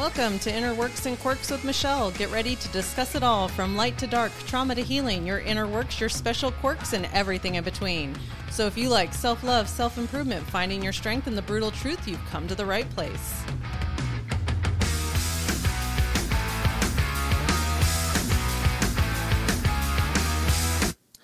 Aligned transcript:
Welcome 0.00 0.38
to 0.38 0.50
Inner 0.50 0.72
Works 0.72 1.04
and 1.04 1.18
Quirks 1.18 1.50
with 1.50 1.62
Michelle. 1.62 2.10
Get 2.12 2.30
ready 2.30 2.56
to 2.56 2.68
discuss 2.68 3.14
it 3.14 3.22
all 3.22 3.48
from 3.48 3.76
light 3.76 3.98
to 3.98 4.06
dark, 4.06 4.32
trauma 4.46 4.74
to 4.74 4.80
healing, 4.80 5.26
your 5.26 5.40
inner 5.40 5.66
works, 5.66 6.00
your 6.00 6.08
special 6.08 6.52
quirks, 6.52 6.94
and 6.94 7.04
everything 7.12 7.56
in 7.56 7.64
between. 7.64 8.16
So 8.50 8.66
if 8.66 8.78
you 8.78 8.88
like 8.88 9.12
self 9.12 9.44
love, 9.44 9.68
self 9.68 9.98
improvement, 9.98 10.46
finding 10.46 10.82
your 10.82 10.94
strength, 10.94 11.26
and 11.26 11.36
the 11.36 11.42
brutal 11.42 11.70
truth, 11.70 12.08
you've 12.08 12.24
come 12.30 12.48
to 12.48 12.54
the 12.54 12.64
right 12.64 12.88
place. 12.88 13.42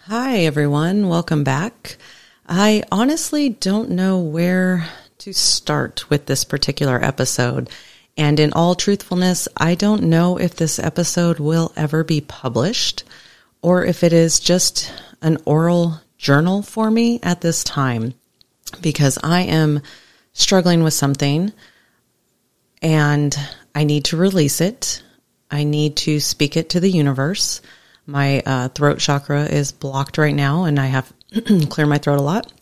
Hi, 0.03 0.41
everyone. 0.41 1.09
Welcome 1.09 1.45
back. 1.45 1.97
I 2.47 2.83
honestly 2.93 3.49
don't 3.49 3.89
know 3.89 4.21
where 4.21 4.87
to 5.17 5.33
start 5.33 6.11
with 6.11 6.27
this 6.27 6.45
particular 6.45 7.03
episode. 7.03 7.71
And 8.17 8.41
in 8.41 8.53
all 8.53 8.75
truthfulness, 8.75 9.47
I 9.57 9.75
don't 9.75 10.05
know 10.05 10.39
if 10.39 10.57
this 10.57 10.79
episode 10.79 11.39
will 11.39 11.73
ever 11.77 12.03
be 12.03 12.21
published 12.21 13.05
or 13.61 13.85
if 13.85 14.03
it 14.03 14.13
is 14.13 14.41
just 14.41 14.93
an 15.21 15.39
oral 15.45 16.01
journal 16.17 16.63
for 16.63 16.91
me 16.91 17.21
at 17.23 17.43
this 17.43 17.63
time 17.63 18.15
because 18.81 19.19
I 19.23 19.43
am 19.43 19.83
struggling 20.33 20.83
with 20.83 20.95
something 20.95 21.53
and 22.81 23.37
I 23.75 23.85
need 23.85 24.07
to 24.07 24.17
release 24.17 24.61
it. 24.61 25.03
I 25.51 25.65
need 25.65 25.97
to 25.99 26.21
speak 26.21 26.57
it 26.57 26.71
to 26.71 26.81
the 26.81 26.91
universe. 26.91 27.61
My 28.07 28.41
uh, 28.47 28.69
throat 28.69 28.99
chakra 28.99 29.45
is 29.45 29.73
blocked 29.73 30.17
right 30.17 30.35
now 30.35 30.65
and 30.65 30.81
I 30.81 30.87
have 30.87 31.13
clear 31.69 31.87
my 31.87 31.99
throat 31.99 32.19
a 32.19 32.23
lot 32.23 32.53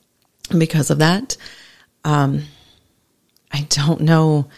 because 0.56 0.90
of 0.90 0.98
that. 0.98 1.36
Um, 2.04 2.42
I 3.52 3.66
don't 3.70 4.00
know 4.00 4.48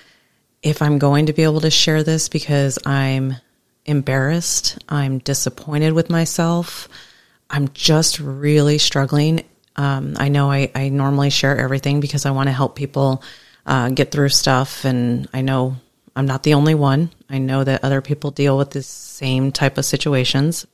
if 0.63 0.83
I'm 0.83 0.99
going 0.99 1.27
to 1.27 1.33
be 1.33 1.43
able 1.43 1.61
to 1.61 1.71
share 1.71 2.03
this 2.03 2.29
because 2.29 2.79
I'm 2.85 3.37
embarrassed, 3.85 4.79
I'm 4.89 5.19
disappointed 5.19 5.93
with 5.93 6.11
myself. 6.11 6.89
I'm 7.49 7.69
just 7.69 8.19
really 8.19 8.79
struggling. 8.79 9.45
Um, 9.77 10.15
I 10.17 10.29
know 10.29 10.51
I, 10.51 10.71
I, 10.75 10.89
normally 10.89 11.31
share 11.31 11.57
everything 11.57 12.01
because 12.01 12.25
I 12.27 12.31
want 12.31 12.49
to 12.49 12.53
help 12.53 12.77
people 12.77 13.23
uh, 13.67 13.91
get 13.91 14.11
through 14.11 14.31
stuff, 14.31 14.85
and 14.87 15.29
I 15.35 15.43
know 15.43 15.77
I'm 16.17 16.27
not 16.27 16.43
the 16.43 16.55
only 16.55 16.75
one. 16.75 17.11
I 17.29 17.39
know 17.39 17.63
that 17.63 17.85
other 17.85 18.01
people 18.01 18.31
deal 18.31 18.57
with 18.57 18.71
the 18.71 18.83
same 18.83 19.53
type 19.53 19.77
of 19.77 19.85
situations. 19.85 20.67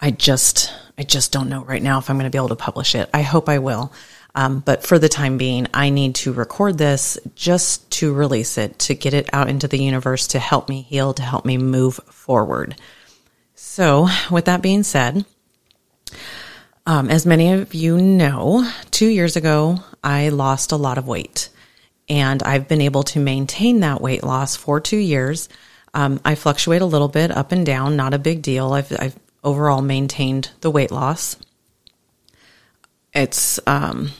I 0.00 0.10
just, 0.10 0.72
I 0.98 1.02
just 1.02 1.32
don't 1.32 1.48
know 1.48 1.64
right 1.64 1.82
now 1.82 1.98
if 1.98 2.10
I'm 2.10 2.16
going 2.16 2.30
to 2.30 2.34
be 2.34 2.38
able 2.38 2.48
to 2.50 2.56
publish 2.56 2.94
it. 2.94 3.08
I 3.14 3.22
hope 3.22 3.48
I 3.48 3.58
will. 3.58 3.90
Um, 4.34 4.60
but 4.60 4.82
for 4.82 4.98
the 4.98 5.10
time 5.10 5.36
being, 5.36 5.66
I 5.74 5.90
need 5.90 6.14
to 6.16 6.32
record 6.32 6.78
this 6.78 7.18
just 7.34 7.90
to 7.92 8.14
release 8.14 8.56
it, 8.56 8.78
to 8.80 8.94
get 8.94 9.12
it 9.12 9.28
out 9.32 9.50
into 9.50 9.68
the 9.68 9.82
universe, 9.82 10.28
to 10.28 10.38
help 10.38 10.68
me 10.68 10.82
heal, 10.82 11.12
to 11.14 11.22
help 11.22 11.44
me 11.44 11.58
move 11.58 11.96
forward. 12.10 12.76
So, 13.54 14.08
with 14.30 14.46
that 14.46 14.62
being 14.62 14.82
said, 14.82 15.26
um, 16.86 17.10
as 17.10 17.26
many 17.26 17.52
of 17.52 17.74
you 17.74 17.98
know, 17.98 18.68
two 18.90 19.06
years 19.06 19.36
ago, 19.36 19.78
I 20.02 20.30
lost 20.30 20.72
a 20.72 20.76
lot 20.76 20.98
of 20.98 21.06
weight. 21.06 21.48
And 22.08 22.42
I've 22.42 22.68
been 22.68 22.80
able 22.80 23.04
to 23.04 23.20
maintain 23.20 23.80
that 23.80 24.00
weight 24.00 24.24
loss 24.24 24.56
for 24.56 24.80
two 24.80 24.96
years. 24.96 25.48
Um, 25.94 26.20
I 26.24 26.34
fluctuate 26.34 26.82
a 26.82 26.86
little 26.86 27.08
bit 27.08 27.30
up 27.30 27.52
and 27.52 27.64
down, 27.64 27.96
not 27.96 28.14
a 28.14 28.18
big 28.18 28.42
deal. 28.42 28.72
I've, 28.72 28.92
I've 28.98 29.18
overall 29.44 29.82
maintained 29.82 30.50
the 30.60 30.70
weight 30.70 30.90
loss. 30.90 31.36
It's 33.12 33.60
um, 33.66 34.10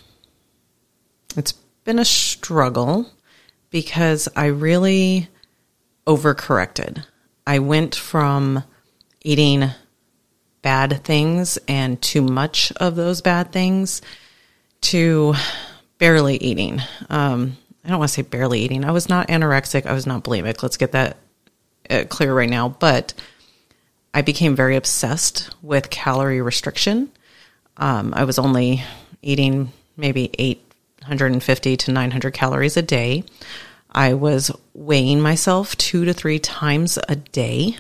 it's 1.37 1.53
been 1.85 1.99
a 1.99 2.05
struggle 2.05 3.11
because 3.71 4.29
I 4.37 4.47
really 4.47 5.29
overcorrected. 6.07 7.05
I 7.47 7.59
went 7.59 7.95
from 7.95 8.65
eating 9.23 9.71
bad 10.63 11.03
things 11.05 11.59
and 11.67 12.01
too 12.01 12.23
much 12.23 12.73
of 12.77 12.95
those 12.95 13.21
bad 13.21 13.51
things 13.51 14.01
to 14.83 15.35
barely 15.99 16.37
eating. 16.37 16.81
Um, 17.11 17.57
I 17.85 17.89
don't 17.89 17.99
want 17.99 18.11
to 18.11 18.15
say 18.15 18.23
barely 18.23 18.61
eating. 18.61 18.85
I 18.85 18.93
was 18.93 19.09
not 19.09 19.29
anorexic. 19.29 19.87
I 19.87 19.93
was 19.93 20.07
not 20.07 20.23
bulimic. 20.23 20.63
Let's 20.63 20.77
get 20.77 20.93
that 20.93 21.17
uh, 21.91 22.05
clear 22.09 22.35
right 22.35 22.49
now. 22.49 22.69
But 22.69 23.15
I 24.15 24.23
became 24.23 24.55
very 24.55 24.77
obsessed 24.77 25.51
with 25.63 25.91
calorie 25.91 26.43
restriction. 26.43 27.11
Um, 27.77 28.13
I 28.15 28.25
was 28.25 28.39
only 28.39 28.83
eating 29.23 29.73
maybe 29.97 30.31
850 30.39 31.77
to 31.77 31.93
900 31.93 32.33
calories 32.33 32.77
a 32.77 32.83
day. 32.83 33.25
I 33.91 34.15
was 34.15 34.51
weighing 34.75 35.21
myself 35.21 35.77
two 35.77 36.05
to 36.05 36.15
three 36.15 36.39
times 36.39 36.99
a 37.09 37.17
day. 37.17 37.77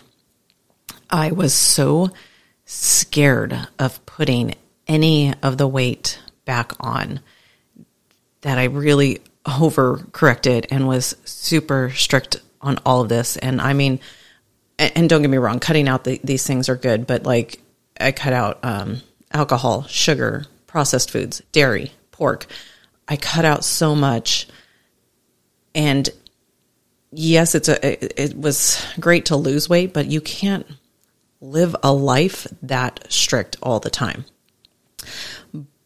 I 1.10 1.30
was 1.30 1.54
so 1.54 2.10
scared 2.64 3.68
of 3.78 4.04
putting 4.06 4.54
any 4.86 5.34
of 5.42 5.58
the 5.58 5.68
weight 5.68 6.18
back 6.44 6.72
on 6.80 7.20
that 8.42 8.58
I 8.58 8.64
really 8.64 9.20
overcorrected 9.46 10.66
and 10.70 10.86
was 10.86 11.16
super 11.24 11.90
strict 11.90 12.40
on 12.60 12.78
all 12.84 13.00
of 13.00 13.08
this. 13.08 13.36
And 13.36 13.60
I 13.60 13.72
mean, 13.72 14.00
and 14.78 15.08
don't 15.08 15.22
get 15.22 15.30
me 15.30 15.38
wrong, 15.38 15.60
cutting 15.60 15.88
out 15.88 16.04
the, 16.04 16.20
these 16.24 16.46
things 16.46 16.68
are 16.68 16.76
good, 16.76 17.06
but 17.06 17.24
like 17.24 17.60
I 18.00 18.12
cut 18.12 18.32
out 18.32 18.58
um, 18.62 19.00
alcohol, 19.32 19.84
sugar, 19.84 20.46
processed 20.66 21.10
foods, 21.10 21.42
dairy, 21.52 21.92
pork. 22.10 22.46
I 23.08 23.16
cut 23.16 23.44
out 23.44 23.64
so 23.64 23.94
much. 23.94 24.48
And 25.74 26.08
yes, 27.10 27.54
it's 27.54 27.68
a 27.68 28.22
it 28.22 28.36
was 28.36 28.84
great 29.00 29.26
to 29.26 29.36
lose 29.36 29.68
weight, 29.68 29.92
but 29.92 30.06
you 30.06 30.20
can't 30.20 30.66
live 31.40 31.74
a 31.82 31.92
life 31.92 32.46
that 32.62 33.04
strict 33.12 33.56
all 33.62 33.80
the 33.80 33.90
time. 33.90 34.24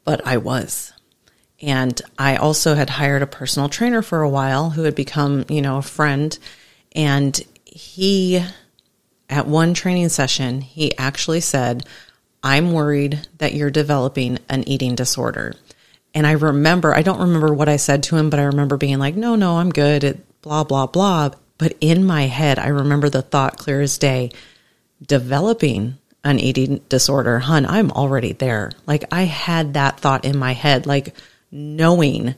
But 0.05 0.27
I 0.27 0.37
was. 0.37 0.93
And 1.63 2.01
I 2.19 2.37
also 2.37 2.75
had 2.75 2.91
hired 2.91 3.23
a 3.23 3.27
personal 3.27 3.69
trainer 3.69 4.03
for 4.03 4.21
a 4.21 4.29
while 4.29 4.71
who 4.71 4.83
had 4.83 4.95
become, 4.95 5.47
you 5.49 5.63
know, 5.63 5.79
a 5.79 5.83
friend. 5.83 6.39
And 6.95 7.41
he, 7.65 8.45
at 9.31 9.47
one 9.47 9.73
training 9.73 10.11
session, 10.11 10.61
he 10.61 10.97
actually 10.99 11.41
said, 11.41 11.87
I'm 12.47 12.71
worried 12.71 13.27
that 13.39 13.55
you're 13.55 13.73
developing 13.73 14.39
an 14.49 14.69
eating 14.69 14.95
disorder. 14.95 15.57
And 16.15 16.25
I 16.25 16.33
remember, 16.33 16.95
I 16.95 17.03
don't 17.03 17.19
remember 17.19 17.53
what 17.53 17.69
I 17.69 17.77
said 17.77 18.05
to 18.05 18.17
him, 18.17 18.31
but 18.31 18.39
I 18.39 18.45
remember 18.45 18.77
being 18.77 19.01
like, 19.01 19.17
no, 19.17 19.35
no, 19.35 19.57
I'm 19.59 19.71
good 19.71 20.05
at 20.05 20.43
blah, 20.43 20.63
blah, 20.63 20.87
blah. 20.87 21.31
But 21.59 21.75
in 21.81 22.05
my 22.05 22.23
head, 22.23 22.61
I 22.61 22.69
remember 22.69 23.11
the 23.11 23.21
thought 23.21 23.59
clear 23.59 23.81
as 23.81 23.99
day 23.99 24.31
developing 25.05 25.99
an 26.23 26.39
eating 26.39 26.83
disorder. 26.89 27.41
Hun, 27.41 27.67
I'm 27.67 27.91
already 27.91 28.33
there. 28.33 28.71
Like 28.87 29.03
I 29.11 29.23
had 29.23 29.75
that 29.75 29.99
thought 29.99 30.25
in 30.25 30.39
my 30.39 30.53
head, 30.53 30.87
like 30.87 31.17
knowing 31.51 32.37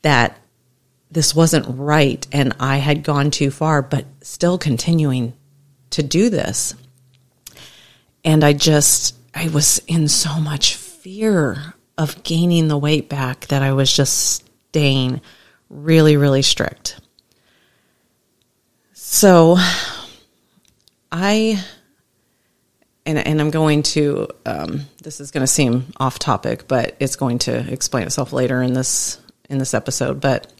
that 0.00 0.38
this 1.10 1.34
wasn't 1.34 1.78
right 1.78 2.26
and 2.32 2.56
I 2.58 2.78
had 2.78 3.02
gone 3.02 3.30
too 3.30 3.50
far, 3.50 3.82
but 3.82 4.06
still 4.22 4.56
continuing 4.56 5.34
to 5.90 6.02
do 6.02 6.30
this. 6.30 6.74
And 8.24 8.44
I 8.44 8.52
just, 8.52 9.16
I 9.34 9.48
was 9.48 9.78
in 9.86 10.08
so 10.08 10.38
much 10.40 10.76
fear 10.76 11.74
of 11.96 12.22
gaining 12.22 12.68
the 12.68 12.78
weight 12.78 13.08
back 13.08 13.46
that 13.48 13.62
I 13.62 13.72
was 13.72 13.94
just 13.94 14.44
staying 14.68 15.20
really, 15.68 16.16
really 16.16 16.42
strict. 16.42 17.00
So 18.92 19.56
I, 21.10 21.62
and, 23.06 23.18
and 23.18 23.40
I'm 23.40 23.50
going 23.50 23.82
to, 23.82 24.28
um, 24.46 24.82
this 25.02 25.20
is 25.20 25.30
going 25.30 25.42
to 25.42 25.46
seem 25.46 25.92
off 25.98 26.18
topic, 26.18 26.68
but 26.68 26.96
it's 27.00 27.16
going 27.16 27.38
to 27.40 27.72
explain 27.72 28.04
itself 28.04 28.32
later 28.32 28.62
in 28.62 28.72
this, 28.72 29.20
in 29.48 29.58
this 29.58 29.74
episode. 29.74 30.20
But 30.20 30.52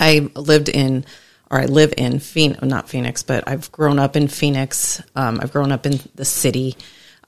I 0.00 0.30
lived 0.34 0.68
in, 0.68 1.04
or 1.50 1.60
I 1.60 1.66
live 1.66 1.94
in 1.96 2.18
Phoenix, 2.18 2.62
not 2.62 2.88
Phoenix, 2.88 3.22
but 3.22 3.46
I've 3.46 3.70
grown 3.72 3.98
up 3.98 4.16
in 4.16 4.28
Phoenix. 4.28 5.02
Um, 5.14 5.38
I've 5.40 5.52
grown 5.52 5.72
up 5.72 5.86
in 5.86 6.00
the 6.14 6.24
city, 6.24 6.76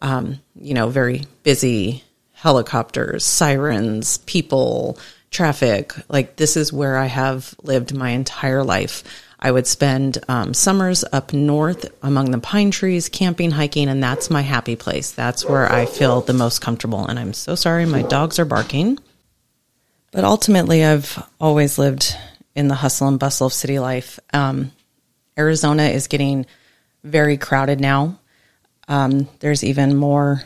um, 0.00 0.40
you 0.54 0.74
know, 0.74 0.88
very 0.88 1.24
busy, 1.42 2.02
helicopters, 2.32 3.24
sirens, 3.24 4.18
people, 4.18 4.98
traffic. 5.30 5.92
Like, 6.08 6.36
this 6.36 6.56
is 6.56 6.72
where 6.72 6.96
I 6.96 7.06
have 7.06 7.54
lived 7.62 7.94
my 7.94 8.10
entire 8.10 8.64
life. 8.64 9.04
I 9.40 9.52
would 9.52 9.68
spend 9.68 10.18
um, 10.28 10.52
summers 10.52 11.04
up 11.12 11.32
north 11.32 11.88
among 12.02 12.32
the 12.32 12.38
pine 12.38 12.72
trees, 12.72 13.08
camping, 13.08 13.52
hiking, 13.52 13.88
and 13.88 14.02
that's 14.02 14.30
my 14.30 14.42
happy 14.42 14.74
place. 14.74 15.12
That's 15.12 15.44
where 15.44 15.70
I 15.70 15.86
feel 15.86 16.22
the 16.22 16.32
most 16.32 16.60
comfortable. 16.60 17.06
And 17.06 17.20
I'm 17.20 17.32
so 17.32 17.54
sorry, 17.54 17.86
my 17.86 18.02
dogs 18.02 18.40
are 18.40 18.44
barking. 18.44 18.98
But 20.10 20.24
ultimately, 20.24 20.84
I've 20.84 21.22
always 21.38 21.78
lived 21.78 22.16
in 22.58 22.66
the 22.66 22.74
hustle 22.74 23.06
and 23.06 23.20
bustle 23.20 23.46
of 23.46 23.52
city 23.52 23.78
life. 23.78 24.18
Um, 24.32 24.72
Arizona 25.38 25.84
is 25.84 26.08
getting 26.08 26.44
very 27.04 27.36
crowded 27.36 27.80
now. 27.80 28.18
Um, 28.88 29.28
there's 29.38 29.62
even 29.62 29.94
more, 29.94 30.42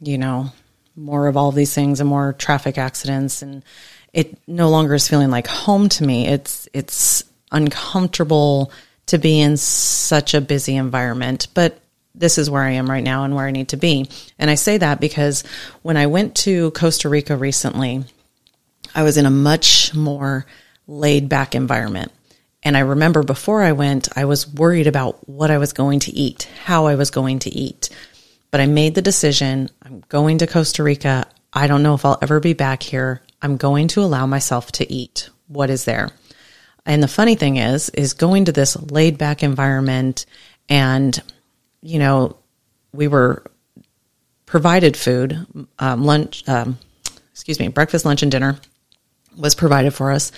you 0.00 0.18
know, 0.18 0.52
more 0.94 1.26
of 1.26 1.36
all 1.38 1.50
these 1.50 1.74
things 1.74 2.00
and 2.00 2.08
more 2.08 2.34
traffic 2.34 2.76
accidents 2.76 3.40
and 3.40 3.64
it 4.12 4.36
no 4.46 4.68
longer 4.68 4.94
is 4.94 5.08
feeling 5.08 5.30
like 5.30 5.46
home 5.46 5.88
to 5.88 6.02
me 6.02 6.26
it's 6.26 6.66
it's 6.72 7.22
uncomfortable 7.52 8.72
to 9.06 9.18
be 9.18 9.40
in 9.40 9.56
such 9.56 10.34
a 10.34 10.40
busy 10.40 10.76
environment. 10.76 11.48
But 11.54 11.80
this 12.14 12.36
is 12.36 12.50
where 12.50 12.62
I 12.62 12.72
am 12.72 12.90
right 12.90 13.02
now 13.02 13.24
and 13.24 13.34
where 13.34 13.46
I 13.46 13.52
need 13.52 13.68
to 13.70 13.76
be. 13.76 14.10
And 14.38 14.50
I 14.50 14.54
say 14.54 14.76
that 14.78 15.00
because 15.00 15.44
when 15.82 15.96
I 15.96 16.06
went 16.06 16.34
to 16.36 16.72
Costa 16.72 17.08
Rica 17.08 17.36
recently, 17.36 18.04
I 18.94 19.02
was 19.02 19.16
in 19.16 19.24
a 19.24 19.30
much 19.30 19.94
more 19.94 20.44
laid 20.88 21.28
back 21.28 21.54
environment. 21.54 22.10
And 22.64 22.76
I 22.76 22.80
remember 22.80 23.22
before 23.22 23.62
I 23.62 23.72
went, 23.72 24.08
I 24.16 24.24
was 24.24 24.52
worried 24.52 24.88
about 24.88 25.28
what 25.28 25.50
I 25.50 25.58
was 25.58 25.72
going 25.72 26.00
to 26.00 26.12
eat, 26.12 26.48
how 26.64 26.86
I 26.86 26.96
was 26.96 27.10
going 27.10 27.38
to 27.40 27.50
eat. 27.50 27.88
But 28.50 28.60
I 28.60 28.66
made 28.66 28.94
the 28.94 29.02
decision 29.02 29.68
I'm 29.82 30.02
going 30.08 30.38
to 30.38 30.46
Costa 30.46 30.82
Rica. 30.82 31.26
I 31.52 31.66
don't 31.66 31.82
know 31.82 31.94
if 31.94 32.04
I'll 32.04 32.18
ever 32.20 32.40
be 32.40 32.54
back 32.54 32.82
here. 32.82 33.22
I'm 33.40 33.56
going 33.56 33.88
to 33.88 34.00
allow 34.00 34.26
myself 34.26 34.72
to 34.72 34.92
eat 34.92 35.30
what 35.46 35.70
is 35.70 35.84
there. 35.84 36.10
And 36.84 37.02
the 37.02 37.08
funny 37.08 37.34
thing 37.34 37.58
is, 37.58 37.90
is 37.90 38.14
going 38.14 38.46
to 38.46 38.52
this 38.52 38.76
laid 38.90 39.18
back 39.18 39.42
environment 39.42 40.26
and, 40.68 41.20
you 41.82 41.98
know, 41.98 42.36
we 42.92 43.08
were 43.08 43.44
provided 44.46 44.96
food, 44.96 45.46
um, 45.78 46.04
lunch, 46.04 46.48
um, 46.48 46.78
excuse 47.32 47.60
me, 47.60 47.68
breakfast, 47.68 48.04
lunch, 48.04 48.22
and 48.22 48.32
dinner 48.32 48.58
was 49.36 49.54
provided 49.54 49.92
for 49.92 50.10
us. 50.10 50.32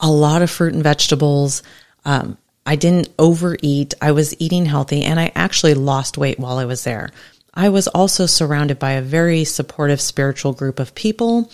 A 0.00 0.10
lot 0.10 0.42
of 0.42 0.50
fruit 0.50 0.74
and 0.74 0.82
vegetables. 0.82 1.62
Um, 2.04 2.36
I 2.66 2.76
didn't 2.76 3.08
overeat. 3.18 3.94
I 4.00 4.12
was 4.12 4.34
eating 4.40 4.66
healthy 4.66 5.02
and 5.02 5.18
I 5.18 5.32
actually 5.34 5.74
lost 5.74 6.18
weight 6.18 6.38
while 6.38 6.58
I 6.58 6.64
was 6.64 6.84
there. 6.84 7.10
I 7.54 7.68
was 7.68 7.88
also 7.88 8.26
surrounded 8.26 8.78
by 8.78 8.92
a 8.92 9.02
very 9.02 9.44
supportive 9.44 10.00
spiritual 10.00 10.52
group 10.52 10.78
of 10.78 10.94
people. 10.94 11.50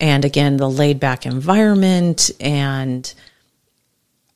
And 0.00 0.24
again, 0.24 0.56
the 0.56 0.68
laid 0.68 1.00
back 1.00 1.26
environment. 1.26 2.30
And 2.40 3.12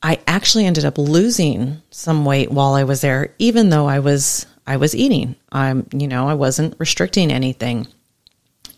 I 0.02 0.20
actually 0.26 0.66
ended 0.66 0.84
up 0.84 0.98
losing 0.98 1.82
some 1.90 2.24
weight 2.24 2.50
while 2.50 2.74
I 2.74 2.84
was 2.84 3.00
there, 3.00 3.34
even 3.38 3.70
though 3.70 3.86
I 3.86 4.00
was, 4.00 4.46
I 4.66 4.76
was 4.76 4.94
eating. 4.94 5.36
I'm, 5.52 5.86
you 5.92 6.06
know, 6.06 6.28
I 6.28 6.34
wasn't 6.34 6.74
restricting 6.78 7.30
anything. 7.30 7.86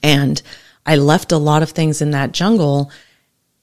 And 0.03 0.41
I 0.85 0.97
left 0.97 1.33
a 1.33 1.39
lot 1.39 1.63
of 1.63 1.71
things 1.71 2.03
in 2.03 2.11
that 2.13 2.33
jungle 2.33 2.91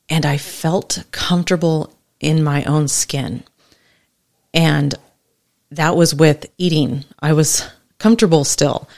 and 0.10 0.26
I 0.26 0.38
felt 0.38 1.04
comfortable 1.12 1.94
in 2.20 2.44
my 2.44 2.64
own 2.64 2.88
skin. 2.88 3.44
And 4.54 4.96
that 5.72 5.96
was 5.96 6.16
with 6.16 6.48
eating. 6.58 7.06
I 7.20 7.34
was 7.34 7.68
comfortable 8.00 8.44
still. 8.44 8.90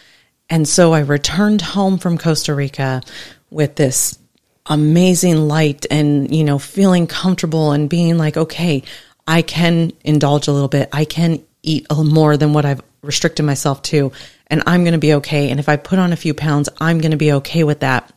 And 0.50 0.68
so 0.68 0.94
I 0.94 1.00
returned 1.00 1.62
home 1.62 1.98
from 1.98 2.18
Costa 2.18 2.54
Rica 2.54 3.02
with 3.50 3.76
this 3.76 4.18
amazing 4.66 5.48
light 5.48 5.86
and, 5.92 6.34
you 6.34 6.44
know, 6.44 6.60
feeling 6.60 7.08
comfortable 7.08 7.72
and 7.72 7.90
being 7.90 8.18
like, 8.18 8.38
okay, 8.38 8.84
I 9.28 9.42
can 9.42 9.92
indulge 10.04 10.48
a 10.48 10.52
little 10.52 10.68
bit. 10.68 10.90
I 10.92 11.06
can 11.06 11.44
eat 11.64 11.88
a 11.90 11.94
little 11.94 12.12
more 12.12 12.38
than 12.38 12.54
what 12.54 12.66
I've 12.66 12.82
restricted 13.02 13.46
myself 13.46 13.82
to, 13.84 14.12
and 14.48 14.64
I'm 14.66 14.84
going 14.84 14.94
to 14.94 15.00
be 15.00 15.16
okay. 15.16 15.50
And 15.50 15.60
if 15.60 15.70
I 15.70 15.78
put 15.78 16.00
on 16.00 16.14
a 16.14 16.18
few 16.18 16.34
pounds, 16.34 16.70
I'm 16.80 17.00
going 17.00 17.12
to 17.12 17.18
be 17.18 17.34
okay 17.34 17.64
with 17.64 17.80
that. 17.82 18.12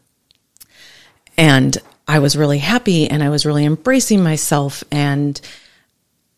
And 1.36 1.76
I 2.06 2.18
was 2.18 2.36
really 2.36 2.58
happy 2.58 3.08
and 3.08 3.22
I 3.22 3.30
was 3.30 3.46
really 3.46 3.64
embracing 3.64 4.22
myself. 4.22 4.84
And 4.90 5.40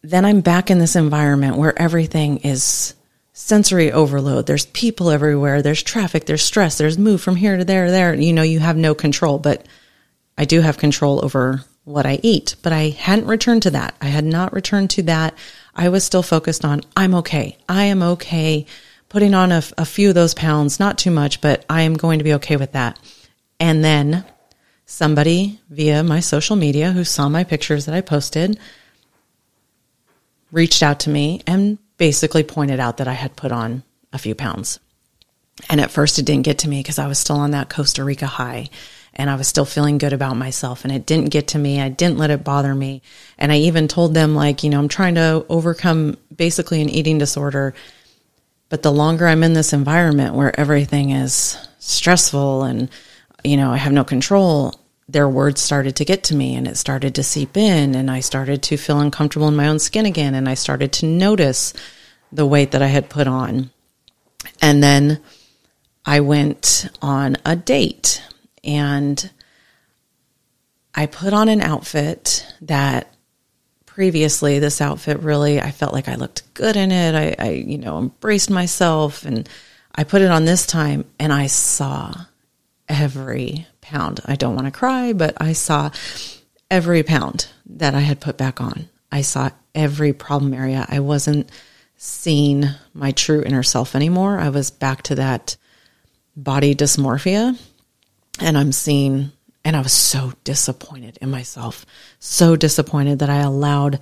then 0.03 0.25
I'm 0.25 0.41
back 0.41 0.71
in 0.71 0.79
this 0.79 0.97
environment 0.97 1.57
where 1.57 1.79
everything 1.81 2.39
is 2.39 2.95
sensory 3.33 3.93
overload. 3.93 4.47
There's 4.47 4.67
people 4.67 5.11
everywhere. 5.11 5.61
There's 5.63 5.83
traffic. 5.83 6.25
There's 6.25 6.43
stress. 6.43 6.79
There's 6.79 6.99
move 6.99 7.21
from 7.21 7.37
here 7.37 7.57
to 7.57 7.65
there, 7.65 7.91
there. 7.91 8.15
You 8.15 8.33
know, 8.33 8.43
you 8.43 8.61
have 8.61 8.77
no 8.77 8.95
control, 8.95 9.39
but 9.39 9.67
I 10.39 10.45
do 10.45 10.61
have 10.61 10.79
control 10.79 11.25
over 11.25 11.63
what 11.85 12.07
I 12.07 12.21
eat. 12.23 12.57
But 12.63 12.73
I 12.73 12.91
hadn't 12.91 13.27
returned 13.27 13.65
to 13.65 13.71
that. 13.73 13.95
I 14.01 14.07
had 14.07 14.25
not 14.25 14.53
returned 14.53 14.91
to 14.91 15.03
that. 15.05 15.35
I 15.75 15.89
was 15.89 16.05
still 16.05 16.23
focused 16.23 16.65
on, 16.65 16.83
I'm 16.97 17.15
okay. 17.17 17.59
I 17.69 17.85
am 17.85 18.03
okay 18.03 18.67
putting 19.09 19.35
on 19.35 19.53
a, 19.53 19.63
a 19.77 19.85
few 19.85 20.09
of 20.09 20.15
those 20.15 20.35
pounds, 20.35 20.81
not 20.81 20.99
too 20.99 21.11
much, 21.11 21.41
but 21.41 21.65
I 21.69 21.83
am 21.83 21.95
going 21.95 22.19
to 22.19 22.25
be 22.25 22.35
okay 22.35 22.57
with 22.57 22.73
that. 22.73 22.99
And 23.61 23.85
then 23.85 24.25
somebody 24.87 25.61
via 25.69 26.03
my 26.03 26.21
social 26.21 26.57
media 26.57 26.93
who 26.93 27.05
saw 27.05 27.29
my 27.29 27.45
pictures 27.45 27.85
that 27.85 27.95
I 27.95 28.01
posted 28.01 28.59
reached 30.53 30.83
out 30.83 31.01
to 31.01 31.11
me 31.11 31.43
and 31.47 31.79
basically 31.99 32.45
pointed 32.45 32.79
out 32.79 32.99
that 32.99 33.09
I 33.09 33.13
had 33.13 33.37
put 33.37 33.53
on 33.53 33.83
a 34.13 34.19
few 34.19 34.35
pounds. 34.35 34.79
And 35.69 35.81
at 35.81 35.91
first 35.91 36.19
it 36.19 36.25
didn't 36.25 36.45
get 36.45 36.59
to 36.59 36.69
me 36.69 36.81
because 36.81 36.99
I 36.99 37.09
was 37.09 37.19
still 37.19 37.37
on 37.37 37.51
that 37.51 37.69
Costa 37.69 38.05
Rica 38.05 38.27
high 38.27 38.69
and 39.15 39.29
I 39.29 39.35
was 39.35 39.49
still 39.49 39.65
feeling 39.65 39.99
good 39.99 40.13
about 40.13 40.37
myself 40.37 40.85
and 40.85 40.93
it 40.93 41.07
didn't 41.07 41.31
get 41.31 41.49
to 41.49 41.59
me. 41.59 41.81
I 41.81 41.89
didn't 41.89 42.19
let 42.19 42.31
it 42.31 42.45
bother 42.45 42.75
me. 42.75 43.03
And 43.39 43.51
I 43.51 43.57
even 43.59 43.89
told 43.89 44.15
them 44.15 44.35
like, 44.35 44.63
you 44.63 44.71
know, 44.71 44.79
I'm 44.79 44.89
trying 44.89 45.17
to 45.17 45.45
overcome 45.49 46.17
basically 46.35 46.81
an 46.81 46.91
eating 46.91 47.19
disorder. 47.19 47.75
But 48.69 48.83
the 48.83 48.93
longer 48.93 49.27
I'm 49.27 49.43
in 49.43 49.55
this 49.55 49.73
environment 49.73 50.35
where 50.35 50.59
everything 50.59 51.11
is 51.11 51.57
stressful 51.79 52.65
and 52.65 52.91
you 53.47 53.57
know, 53.57 53.71
I 53.71 53.77
have 53.77 53.93
no 53.93 54.05
control, 54.05 54.75
their 55.09 55.29
words 55.29 55.61
started 55.61 55.97
to 55.97 56.05
get 56.05 56.25
to 56.25 56.35
me 56.35 56.57
and 56.57 56.67
it 56.67 56.77
started 56.77 57.15
to 57.15 57.23
seep 57.23 57.57
in 57.57 57.95
and 57.95 58.11
I 58.11 58.21
started 58.21 58.63
to 58.65 58.77
feel 58.77 59.01
uncomfortable 59.01 59.49
in 59.49 59.57
my 59.57 59.69
own 59.69 59.79
skin 59.79 60.05
again 60.05 60.35
and 60.35 60.49
I 60.49 60.55
started 60.55 60.93
to 60.95 61.07
notice 61.07 61.73
the 62.33 62.47
weight 62.47 62.73
that 62.73 62.83
I 62.83 62.89
had 62.89 63.09
put 63.09 63.29
on. 63.29 63.71
And 64.61 64.83
then 64.83 65.21
I 66.05 66.21
went 66.21 66.89
on 67.01 67.37
a 67.45 67.55
date 67.55 68.23
and 68.65 69.31
I 70.95 71.07
put 71.07 71.33
on 71.33 71.49
an 71.49 71.61
outfit 71.61 72.47
that 72.63 73.13
previously 73.85 74.59
this 74.59 74.81
outfit 74.81 75.21
really 75.21 75.61
I 75.61 75.71
felt 75.71 75.93
like 75.93 76.09
I 76.09 76.17
looked 76.17 76.53
good 76.55 76.77
in 76.77 76.91
it. 76.91 77.15
I, 77.15 77.37
I 77.39 77.51
you 77.51 77.79
know 77.79 77.99
embraced 77.99 78.51
myself 78.51 79.25
and 79.25 79.49
I 79.95 80.05
put 80.05 80.23
it 80.23 80.31
on 80.31 80.45
this 80.45 80.67
time 80.67 81.05
and 81.19 81.33
I 81.33 81.47
saw 81.47 82.13
every 82.89 83.67
pound. 83.81 84.21
I 84.27 84.37
don't 84.37 84.55
want 84.55 84.67
to 84.67 84.79
cry, 84.79 85.13
but 85.13 85.37
I 85.41 85.53
saw 85.53 85.91
every 86.71 87.03
pound 87.03 87.49
that 87.67 87.95
I 87.95 88.01
had 88.01 88.21
put 88.21 88.37
back 88.37 88.61
on. 88.61 88.89
I 89.11 89.23
saw 89.23 89.51
every 89.75 90.13
problem 90.13 90.55
area. 90.55 90.87
I 90.89 91.01
wasn't 91.01 91.51
seeing 91.97 92.65
my 92.93 93.13
true 93.13 93.43
inner 93.43 93.63
self 93.63 93.95
anymore. 93.95 94.39
I 94.39 94.51
was 94.51 94.71
back 94.71 95.03
to 95.05 95.15
that 95.17 95.57
body 96.37 96.75
dysmorphia. 96.75 97.59
And 98.39 98.59
I'm 98.59 98.73
seeing, 98.73 99.33
and 99.65 99.75
I 99.75 99.81
was 99.81 99.93
so 99.93 100.33
disappointed 100.45 101.19
in 101.23 101.31
myself, 101.31 101.87
so 102.19 102.55
disappointed 102.55 103.21
that 103.21 103.31
I 103.31 103.39
allowed 103.39 104.01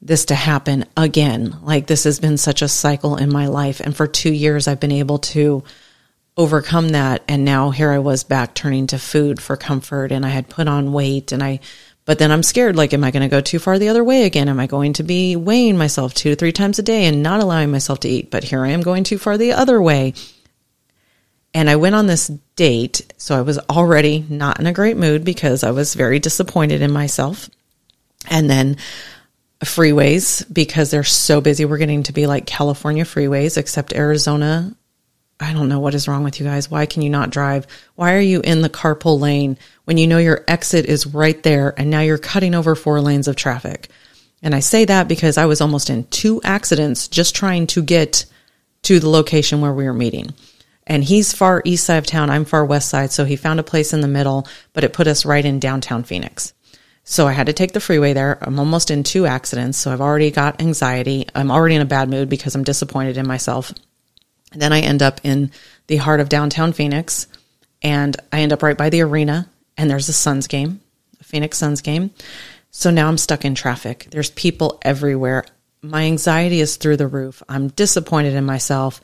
this 0.00 0.26
to 0.26 0.34
happen 0.34 0.86
again. 0.96 1.58
Like 1.62 1.86
this 1.86 2.04
has 2.04 2.18
been 2.20 2.38
such 2.38 2.62
a 2.62 2.68
cycle 2.68 3.16
in 3.16 3.30
my 3.30 3.46
life. 3.48 3.80
And 3.80 3.94
for 3.94 4.06
two 4.06 4.32
years, 4.32 4.66
I've 4.66 4.80
been 4.80 4.92
able 4.92 5.18
to 5.18 5.64
overcome 6.38 6.90
that 6.90 7.22
and 7.26 7.44
now 7.44 7.70
here 7.70 7.90
I 7.90 7.98
was 7.98 8.22
back 8.22 8.54
turning 8.54 8.86
to 8.86 8.98
food 8.98 9.42
for 9.42 9.56
comfort 9.56 10.12
and 10.12 10.24
I 10.24 10.28
had 10.28 10.48
put 10.48 10.68
on 10.68 10.92
weight 10.92 11.32
and 11.32 11.42
I 11.42 11.58
but 12.04 12.20
then 12.20 12.30
I'm 12.30 12.44
scared 12.44 12.76
like 12.76 12.94
am 12.94 13.02
I 13.02 13.10
going 13.10 13.28
to 13.28 13.28
go 13.28 13.40
too 13.40 13.58
far 13.58 13.76
the 13.78 13.88
other 13.88 14.04
way 14.04 14.22
again? 14.22 14.48
Am 14.48 14.60
I 14.60 14.68
going 14.68 14.92
to 14.94 15.02
be 15.02 15.34
weighing 15.34 15.76
myself 15.76 16.14
2 16.14 16.30
to 16.30 16.36
3 16.36 16.52
times 16.52 16.78
a 16.78 16.82
day 16.82 17.06
and 17.06 17.24
not 17.24 17.40
allowing 17.40 17.72
myself 17.72 18.00
to 18.00 18.08
eat? 18.08 18.30
But 18.30 18.44
here 18.44 18.64
I 18.64 18.68
am 18.68 18.82
going 18.82 19.02
too 19.02 19.18
far 19.18 19.36
the 19.36 19.52
other 19.52 19.82
way. 19.82 20.14
And 21.52 21.68
I 21.68 21.74
went 21.74 21.96
on 21.96 22.06
this 22.06 22.28
date 22.54 23.12
so 23.18 23.36
I 23.36 23.42
was 23.42 23.58
already 23.58 24.24
not 24.28 24.60
in 24.60 24.66
a 24.66 24.72
great 24.72 24.96
mood 24.96 25.24
because 25.24 25.64
I 25.64 25.72
was 25.72 25.94
very 25.94 26.20
disappointed 26.20 26.82
in 26.82 26.92
myself. 26.92 27.50
And 28.30 28.48
then 28.48 28.76
freeways 29.64 30.44
because 30.52 30.92
they're 30.92 31.02
so 31.02 31.40
busy 31.40 31.64
we're 31.64 31.78
getting 31.78 32.04
to 32.04 32.12
be 32.12 32.28
like 32.28 32.46
California 32.46 33.04
freeways 33.04 33.58
except 33.58 33.92
Arizona 33.92 34.72
I 35.40 35.52
don't 35.52 35.68
know 35.68 35.78
what 35.78 35.94
is 35.94 36.08
wrong 36.08 36.24
with 36.24 36.40
you 36.40 36.46
guys. 36.46 36.70
Why 36.70 36.86
can 36.86 37.02
you 37.02 37.10
not 37.10 37.30
drive? 37.30 37.66
Why 37.94 38.14
are 38.14 38.20
you 38.20 38.40
in 38.40 38.60
the 38.60 38.68
carpool 38.68 39.20
lane 39.20 39.56
when 39.84 39.96
you 39.96 40.06
know 40.06 40.18
your 40.18 40.44
exit 40.48 40.86
is 40.86 41.06
right 41.06 41.40
there 41.42 41.74
and 41.78 41.90
now 41.90 42.00
you're 42.00 42.18
cutting 42.18 42.54
over 42.54 42.74
four 42.74 43.00
lanes 43.00 43.28
of 43.28 43.36
traffic? 43.36 43.88
And 44.42 44.54
I 44.54 44.60
say 44.60 44.84
that 44.84 45.08
because 45.08 45.38
I 45.38 45.46
was 45.46 45.60
almost 45.60 45.90
in 45.90 46.04
two 46.04 46.40
accidents 46.42 47.08
just 47.08 47.36
trying 47.36 47.66
to 47.68 47.82
get 47.82 48.26
to 48.82 49.00
the 49.00 49.08
location 49.08 49.60
where 49.60 49.72
we 49.72 49.84
were 49.84 49.94
meeting. 49.94 50.34
And 50.86 51.04
he's 51.04 51.34
far 51.34 51.62
east 51.64 51.84
side 51.84 51.98
of 51.98 52.06
town, 52.06 52.30
I'm 52.30 52.44
far 52.44 52.64
west 52.64 52.88
side, 52.88 53.12
so 53.12 53.24
he 53.24 53.36
found 53.36 53.60
a 53.60 53.64
place 53.64 53.92
in 53.92 54.00
the 54.00 54.08
middle, 54.08 54.48
but 54.72 54.84
it 54.84 54.92
put 54.92 55.06
us 55.06 55.26
right 55.26 55.44
in 55.44 55.60
downtown 55.60 56.02
Phoenix. 56.02 56.54
So 57.04 57.26
I 57.26 57.32
had 57.32 57.46
to 57.46 57.52
take 57.52 57.72
the 57.72 57.80
freeway 57.80 58.12
there. 58.12 58.38
I'm 58.40 58.58
almost 58.58 58.90
in 58.90 59.02
two 59.02 59.26
accidents, 59.26 59.78
so 59.78 59.92
I've 59.92 60.00
already 60.00 60.30
got 60.30 60.60
anxiety. 60.60 61.26
I'm 61.34 61.50
already 61.50 61.74
in 61.74 61.82
a 61.82 61.86
bad 61.86 62.08
mood 62.08 62.28
because 62.28 62.54
I'm 62.54 62.64
disappointed 62.64 63.16
in 63.16 63.26
myself. 63.26 63.72
And 64.52 64.62
then 64.62 64.72
I 64.72 64.80
end 64.80 65.02
up 65.02 65.20
in 65.24 65.50
the 65.86 65.96
heart 65.96 66.20
of 66.20 66.28
downtown 66.28 66.72
Phoenix, 66.72 67.26
and 67.82 68.16
I 68.32 68.40
end 68.40 68.52
up 68.52 68.62
right 68.62 68.76
by 68.78 68.90
the 68.90 69.02
arena, 69.02 69.48
and 69.76 69.90
there's 69.90 70.08
a 70.08 70.12
Suns 70.12 70.46
game, 70.46 70.80
a 71.20 71.24
Phoenix 71.24 71.58
Suns 71.58 71.80
game. 71.80 72.10
So 72.70 72.90
now 72.90 73.08
I'm 73.08 73.18
stuck 73.18 73.44
in 73.44 73.54
traffic. 73.54 74.08
There's 74.10 74.30
people 74.30 74.78
everywhere. 74.82 75.44
My 75.80 76.02
anxiety 76.04 76.60
is 76.60 76.76
through 76.76 76.96
the 76.96 77.06
roof. 77.06 77.42
I'm 77.48 77.68
disappointed 77.68 78.34
in 78.34 78.44
myself. 78.44 79.00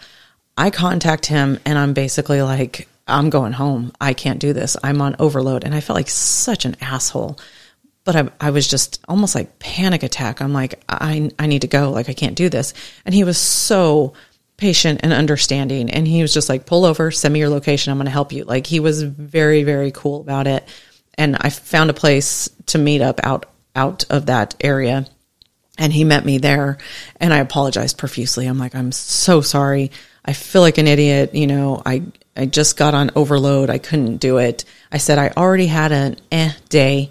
I 0.56 0.70
contact 0.70 1.26
him, 1.26 1.58
and 1.64 1.78
I'm 1.78 1.94
basically 1.94 2.42
like, 2.42 2.88
I'm 3.06 3.30
going 3.30 3.52
home. 3.52 3.92
I 4.00 4.14
can't 4.14 4.40
do 4.40 4.52
this. 4.52 4.76
I'm 4.82 5.00
on 5.00 5.16
overload. 5.18 5.64
And 5.64 5.74
I 5.74 5.80
felt 5.80 5.96
like 5.96 6.08
such 6.08 6.64
an 6.64 6.76
asshole. 6.80 7.38
but 8.04 8.16
I, 8.16 8.28
I 8.40 8.50
was 8.50 8.68
just 8.68 9.02
almost 9.08 9.34
like 9.34 9.58
panic 9.58 10.02
attack. 10.02 10.40
I'm 10.40 10.52
like, 10.52 10.82
I, 10.88 11.30
I 11.38 11.46
need 11.46 11.62
to 11.62 11.68
go. 11.68 11.90
Like, 11.90 12.08
I 12.08 12.14
can't 12.14 12.36
do 12.36 12.48
this. 12.48 12.74
And 13.04 13.14
he 13.14 13.24
was 13.24 13.38
so 13.38 14.12
patient 14.64 15.00
and 15.02 15.12
understanding. 15.12 15.90
And 15.90 16.08
he 16.08 16.22
was 16.22 16.32
just 16.32 16.48
like, 16.48 16.64
pull 16.64 16.86
over, 16.86 17.10
send 17.10 17.34
me 17.34 17.40
your 17.40 17.50
location. 17.50 17.90
I'm 17.90 17.98
going 17.98 18.06
to 18.06 18.10
help 18.10 18.32
you. 18.32 18.44
Like, 18.44 18.66
he 18.66 18.80
was 18.80 19.02
very, 19.02 19.62
very 19.62 19.90
cool 19.90 20.22
about 20.22 20.46
it. 20.46 20.66
And 21.18 21.36
I 21.38 21.50
found 21.50 21.90
a 21.90 21.92
place 21.92 22.48
to 22.68 22.78
meet 22.78 23.02
up 23.02 23.20
out, 23.22 23.44
out 23.76 24.06
of 24.08 24.24
that 24.26 24.54
area. 24.60 25.06
And 25.76 25.92
he 25.92 26.02
met 26.02 26.24
me 26.24 26.38
there 26.38 26.78
and 27.20 27.34
I 27.34 27.40
apologized 27.40 27.98
profusely. 27.98 28.46
I'm 28.46 28.56
like, 28.56 28.74
I'm 28.74 28.90
so 28.90 29.42
sorry. 29.42 29.90
I 30.24 30.32
feel 30.32 30.62
like 30.62 30.78
an 30.78 30.86
idiot. 30.86 31.34
You 31.34 31.46
know, 31.46 31.82
I, 31.84 32.04
I 32.34 32.46
just 32.46 32.78
got 32.78 32.94
on 32.94 33.10
overload. 33.16 33.68
I 33.68 33.76
couldn't 33.76 34.16
do 34.16 34.38
it. 34.38 34.64
I 34.90 34.96
said, 34.96 35.18
I 35.18 35.28
already 35.36 35.66
had 35.66 35.92
an 35.92 36.16
eh 36.32 36.52
day 36.70 37.10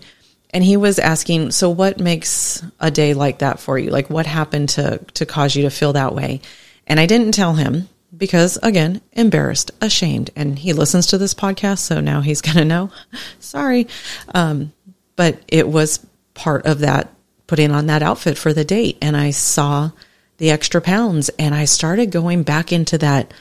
and 0.49 0.63
he 0.63 0.77
was 0.77 0.97
asking, 0.97 1.51
so 1.51 1.69
what 1.69 1.99
makes 1.99 2.63
a 2.79 2.89
day 2.89 3.13
like 3.13 3.39
that 3.39 3.59
for 3.59 3.77
you? 3.77 3.91
Like 3.91 4.09
what 4.09 4.25
happened 4.25 4.69
to 4.69 4.99
to 5.15 5.25
cause 5.27 5.55
you 5.55 5.63
to 5.63 5.69
feel 5.69 5.93
that 5.93 6.15
way? 6.15 6.41
And 6.87 6.99
I 6.99 7.05
didn't 7.05 7.33
tell 7.33 7.53
him 7.53 7.89
because 8.15 8.57
again, 8.61 9.01
embarrassed, 9.13 9.71
ashamed. 9.81 10.29
And 10.35 10.57
he 10.59 10.73
listens 10.73 11.07
to 11.07 11.17
this 11.17 11.33
podcast, 11.33 11.79
so 11.79 11.99
now 12.01 12.21
he's 12.21 12.41
going 12.41 12.57
to 12.57 12.65
know. 12.65 12.91
Sorry. 13.39 13.87
Um, 14.33 14.73
but 15.15 15.41
it 15.47 15.67
was 15.67 16.05
part 16.33 16.65
of 16.65 16.79
that 16.79 17.09
putting 17.47 17.71
on 17.71 17.87
that 17.87 18.01
outfit 18.01 18.37
for 18.37 18.53
the 18.53 18.65
date 18.65 18.97
and 19.01 19.15
I 19.15 19.29
saw 19.29 19.91
the 20.37 20.49
extra 20.49 20.81
pounds 20.81 21.29
and 21.37 21.53
I 21.53 21.65
started 21.65 22.11
going 22.11 22.43
back 22.43 22.71
into 22.71 22.97
that 22.99 23.31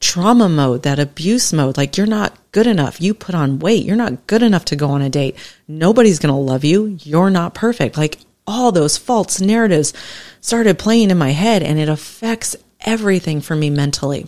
trauma 0.00 0.48
mode, 0.48 0.82
that 0.82 0.98
abuse 0.98 1.52
mode. 1.52 1.76
Like 1.76 1.96
you're 1.96 2.06
not 2.06 2.36
good 2.52 2.66
enough. 2.66 3.00
You 3.00 3.14
put 3.14 3.34
on 3.34 3.58
weight. 3.58 3.84
You're 3.84 3.96
not 3.96 4.26
good 4.26 4.42
enough 4.42 4.64
to 4.66 4.76
go 4.76 4.90
on 4.90 5.02
a 5.02 5.08
date. 5.08 5.36
Nobody's 5.68 6.18
going 6.18 6.34
to 6.34 6.38
love 6.38 6.64
you. 6.64 6.98
You're 7.02 7.30
not 7.30 7.54
perfect. 7.54 7.96
Like 7.96 8.18
all 8.46 8.72
those 8.72 8.98
false 8.98 9.40
narratives 9.40 9.94
started 10.40 10.78
playing 10.78 11.10
in 11.10 11.18
my 11.18 11.30
head 11.30 11.62
and 11.62 11.78
it 11.78 11.88
affects 11.88 12.56
everything 12.84 13.40
for 13.40 13.56
me 13.56 13.70
mentally. 13.70 14.26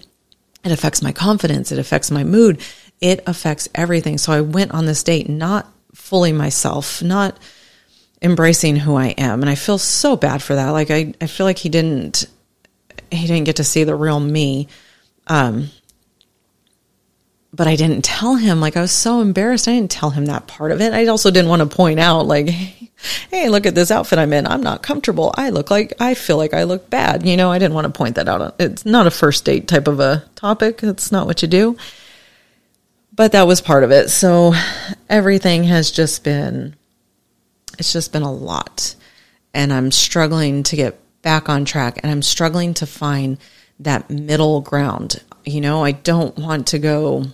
It 0.64 0.72
affects 0.72 1.02
my 1.02 1.12
confidence. 1.12 1.70
It 1.70 1.78
affects 1.78 2.10
my 2.10 2.24
mood. 2.24 2.60
It 3.00 3.22
affects 3.26 3.68
everything. 3.74 4.18
So 4.18 4.32
I 4.32 4.40
went 4.40 4.72
on 4.72 4.86
this 4.86 5.02
date 5.02 5.28
not 5.28 5.70
fully 5.94 6.32
myself, 6.32 7.02
not 7.02 7.38
embracing 8.22 8.76
who 8.76 8.96
I 8.96 9.08
am. 9.08 9.42
And 9.42 9.50
I 9.50 9.54
feel 9.54 9.78
so 9.78 10.16
bad 10.16 10.42
for 10.42 10.54
that. 10.54 10.70
Like 10.70 10.90
I, 10.90 11.14
I 11.20 11.26
feel 11.26 11.46
like 11.46 11.58
he 11.58 11.68
didn't, 11.68 12.26
he 13.10 13.26
didn't 13.26 13.44
get 13.44 13.56
to 13.56 13.64
see 13.64 13.84
the 13.84 13.94
real 13.94 14.18
me. 14.18 14.68
Um, 15.26 15.68
but 17.56 17.66
I 17.66 17.74
didn't 17.74 18.04
tell 18.04 18.34
him. 18.34 18.60
Like 18.60 18.76
I 18.76 18.82
was 18.82 18.92
so 18.92 19.20
embarrassed. 19.20 19.66
I 19.66 19.72
didn't 19.72 19.90
tell 19.90 20.10
him 20.10 20.26
that 20.26 20.46
part 20.46 20.72
of 20.72 20.80
it. 20.82 20.92
I 20.92 21.06
also 21.06 21.30
didn't 21.30 21.48
want 21.48 21.60
to 21.60 21.76
point 21.76 21.98
out, 21.98 22.26
like, 22.26 22.48
hey, 23.30 23.48
look 23.48 23.64
at 23.64 23.74
this 23.74 23.90
outfit 23.90 24.18
I'm 24.18 24.32
in. 24.34 24.46
I'm 24.46 24.62
not 24.62 24.82
comfortable. 24.82 25.34
I 25.36 25.48
look 25.50 25.70
like 25.70 25.94
I 25.98 26.14
feel 26.14 26.36
like 26.36 26.52
I 26.52 26.64
look 26.64 26.90
bad. 26.90 27.26
You 27.26 27.36
know, 27.36 27.50
I 27.50 27.58
didn't 27.58 27.74
want 27.74 27.86
to 27.86 27.96
point 27.96 28.16
that 28.16 28.28
out. 28.28 28.56
It's 28.60 28.84
not 28.84 29.06
a 29.06 29.10
first 29.10 29.46
date 29.46 29.68
type 29.68 29.88
of 29.88 30.00
a 30.00 30.24
topic. 30.34 30.82
It's 30.82 31.10
not 31.10 31.26
what 31.26 31.40
you 31.40 31.48
do. 31.48 31.76
But 33.14 33.32
that 33.32 33.46
was 33.46 33.62
part 33.62 33.82
of 33.82 33.90
it. 33.90 34.10
So 34.10 34.52
everything 35.08 35.64
has 35.64 35.90
just 35.90 36.22
been, 36.22 36.76
it's 37.78 37.92
just 37.92 38.12
been 38.12 38.22
a 38.22 38.32
lot. 38.32 38.94
And 39.54 39.72
I'm 39.72 39.90
struggling 39.90 40.62
to 40.64 40.76
get 40.76 41.00
back 41.22 41.48
on 41.48 41.64
track 41.64 41.98
and 42.02 42.12
I'm 42.12 42.20
struggling 42.20 42.74
to 42.74 42.86
find 42.86 43.38
that 43.80 44.10
middle 44.10 44.60
ground. 44.60 45.22
You 45.46 45.62
know, 45.62 45.82
I 45.82 45.92
don't 45.92 46.36
want 46.36 46.68
to 46.68 46.78
go, 46.78 47.24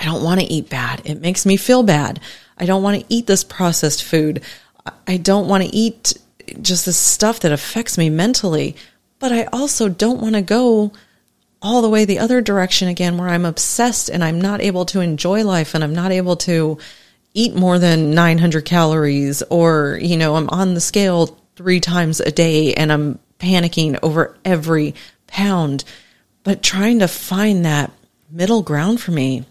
I 0.00 0.06
don't 0.06 0.24
want 0.24 0.40
to 0.40 0.46
eat 0.46 0.70
bad. 0.70 1.02
It 1.04 1.20
makes 1.20 1.44
me 1.44 1.58
feel 1.58 1.82
bad. 1.82 2.20
I 2.56 2.64
don't 2.64 2.82
want 2.82 3.00
to 3.00 3.06
eat 3.08 3.26
this 3.26 3.44
processed 3.44 4.02
food. 4.02 4.42
I 5.06 5.18
don't 5.18 5.46
want 5.46 5.62
to 5.62 5.76
eat 5.76 6.14
just 6.62 6.86
this 6.86 6.96
stuff 6.96 7.40
that 7.40 7.52
affects 7.52 7.98
me 7.98 8.08
mentally. 8.08 8.76
But 9.18 9.32
I 9.32 9.44
also 9.52 9.88
don't 9.90 10.20
want 10.20 10.34
to 10.34 10.42
go 10.42 10.92
all 11.62 11.82
the 11.82 11.90
way 11.90 12.06
the 12.06 12.18
other 12.18 12.40
direction 12.40 12.88
again 12.88 13.18
where 13.18 13.28
I'm 13.28 13.44
obsessed 13.44 14.08
and 14.08 14.24
I'm 14.24 14.40
not 14.40 14.62
able 14.62 14.86
to 14.86 15.00
enjoy 15.00 15.44
life 15.44 15.74
and 15.74 15.84
I'm 15.84 15.94
not 15.94 16.10
able 16.10 16.36
to 16.36 16.78
eat 17.34 17.54
more 17.54 17.78
than 17.78 18.12
900 18.12 18.64
calories 18.64 19.42
or, 19.50 19.98
you 20.00 20.16
know, 20.16 20.36
I'm 20.36 20.48
on 20.48 20.72
the 20.72 20.80
scale 20.80 21.38
three 21.56 21.80
times 21.80 22.20
a 22.20 22.32
day 22.32 22.72
and 22.72 22.90
I'm 22.90 23.18
panicking 23.38 23.98
over 24.02 24.36
every 24.44 24.94
pound. 25.26 25.84
But 26.42 26.62
trying 26.62 27.00
to 27.00 27.08
find 27.08 27.66
that 27.66 27.92
middle 28.30 28.62
ground 28.62 29.02
for 29.02 29.10
me 29.10 29.44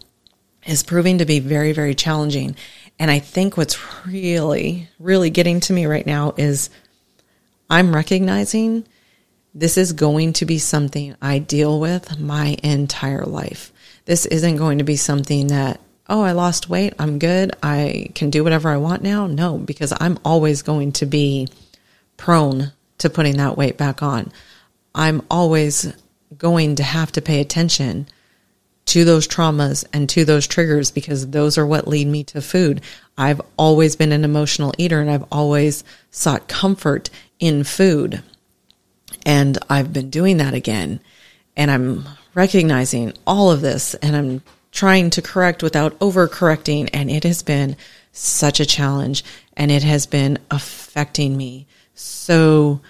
is 0.70 0.82
proving 0.82 1.18
to 1.18 1.24
be 1.24 1.40
very, 1.40 1.72
very 1.72 1.94
challenging. 1.94 2.56
And 2.98 3.10
I 3.10 3.18
think 3.18 3.56
what's 3.56 4.06
really, 4.06 4.88
really 4.98 5.30
getting 5.30 5.60
to 5.60 5.72
me 5.72 5.86
right 5.86 6.06
now 6.06 6.34
is 6.36 6.70
I'm 7.68 7.94
recognizing 7.94 8.86
this 9.54 9.76
is 9.76 9.92
going 9.92 10.34
to 10.34 10.44
be 10.44 10.58
something 10.58 11.16
I 11.20 11.38
deal 11.38 11.80
with 11.80 12.18
my 12.20 12.56
entire 12.62 13.24
life. 13.24 13.72
This 14.04 14.26
isn't 14.26 14.56
going 14.56 14.78
to 14.78 14.84
be 14.84 14.96
something 14.96 15.48
that, 15.48 15.80
oh, 16.08 16.22
I 16.22 16.32
lost 16.32 16.68
weight. 16.68 16.94
I'm 16.98 17.18
good. 17.18 17.52
I 17.62 18.10
can 18.14 18.30
do 18.30 18.44
whatever 18.44 18.68
I 18.68 18.76
want 18.76 19.02
now. 19.02 19.26
No, 19.26 19.58
because 19.58 19.92
I'm 19.98 20.18
always 20.24 20.62
going 20.62 20.92
to 20.92 21.06
be 21.06 21.48
prone 22.16 22.72
to 22.98 23.10
putting 23.10 23.38
that 23.38 23.56
weight 23.56 23.76
back 23.76 24.02
on. 24.02 24.30
I'm 24.94 25.22
always 25.30 25.92
going 26.36 26.76
to 26.76 26.82
have 26.82 27.10
to 27.12 27.22
pay 27.22 27.40
attention 27.40 28.06
to 28.86 29.04
those 29.04 29.28
traumas 29.28 29.84
and 29.92 30.08
to 30.08 30.24
those 30.24 30.46
triggers 30.46 30.90
because 30.90 31.28
those 31.28 31.56
are 31.56 31.66
what 31.66 31.86
lead 31.86 32.08
me 32.08 32.24
to 32.24 32.40
food. 32.40 32.80
I've 33.16 33.40
always 33.56 33.96
been 33.96 34.12
an 34.12 34.24
emotional 34.24 34.72
eater 34.78 35.00
and 35.00 35.10
I've 35.10 35.26
always 35.30 35.84
sought 36.10 36.48
comfort 36.48 37.10
in 37.38 37.64
food. 37.64 38.22
And 39.24 39.58
I've 39.68 39.92
been 39.92 40.10
doing 40.10 40.38
that 40.38 40.54
again. 40.54 41.00
And 41.56 41.70
I'm 41.70 42.08
recognizing 42.34 43.12
all 43.26 43.50
of 43.50 43.60
this 43.60 43.94
and 43.94 44.16
I'm 44.16 44.42
trying 44.72 45.10
to 45.10 45.22
correct 45.22 45.62
without 45.62 45.98
overcorrecting. 45.98 46.90
And 46.92 47.10
it 47.10 47.24
has 47.24 47.42
been 47.42 47.76
such 48.12 48.60
a 48.60 48.66
challenge 48.66 49.24
and 49.56 49.70
it 49.70 49.82
has 49.82 50.06
been 50.06 50.38
affecting 50.50 51.36
me 51.36 51.66
so 51.94 52.80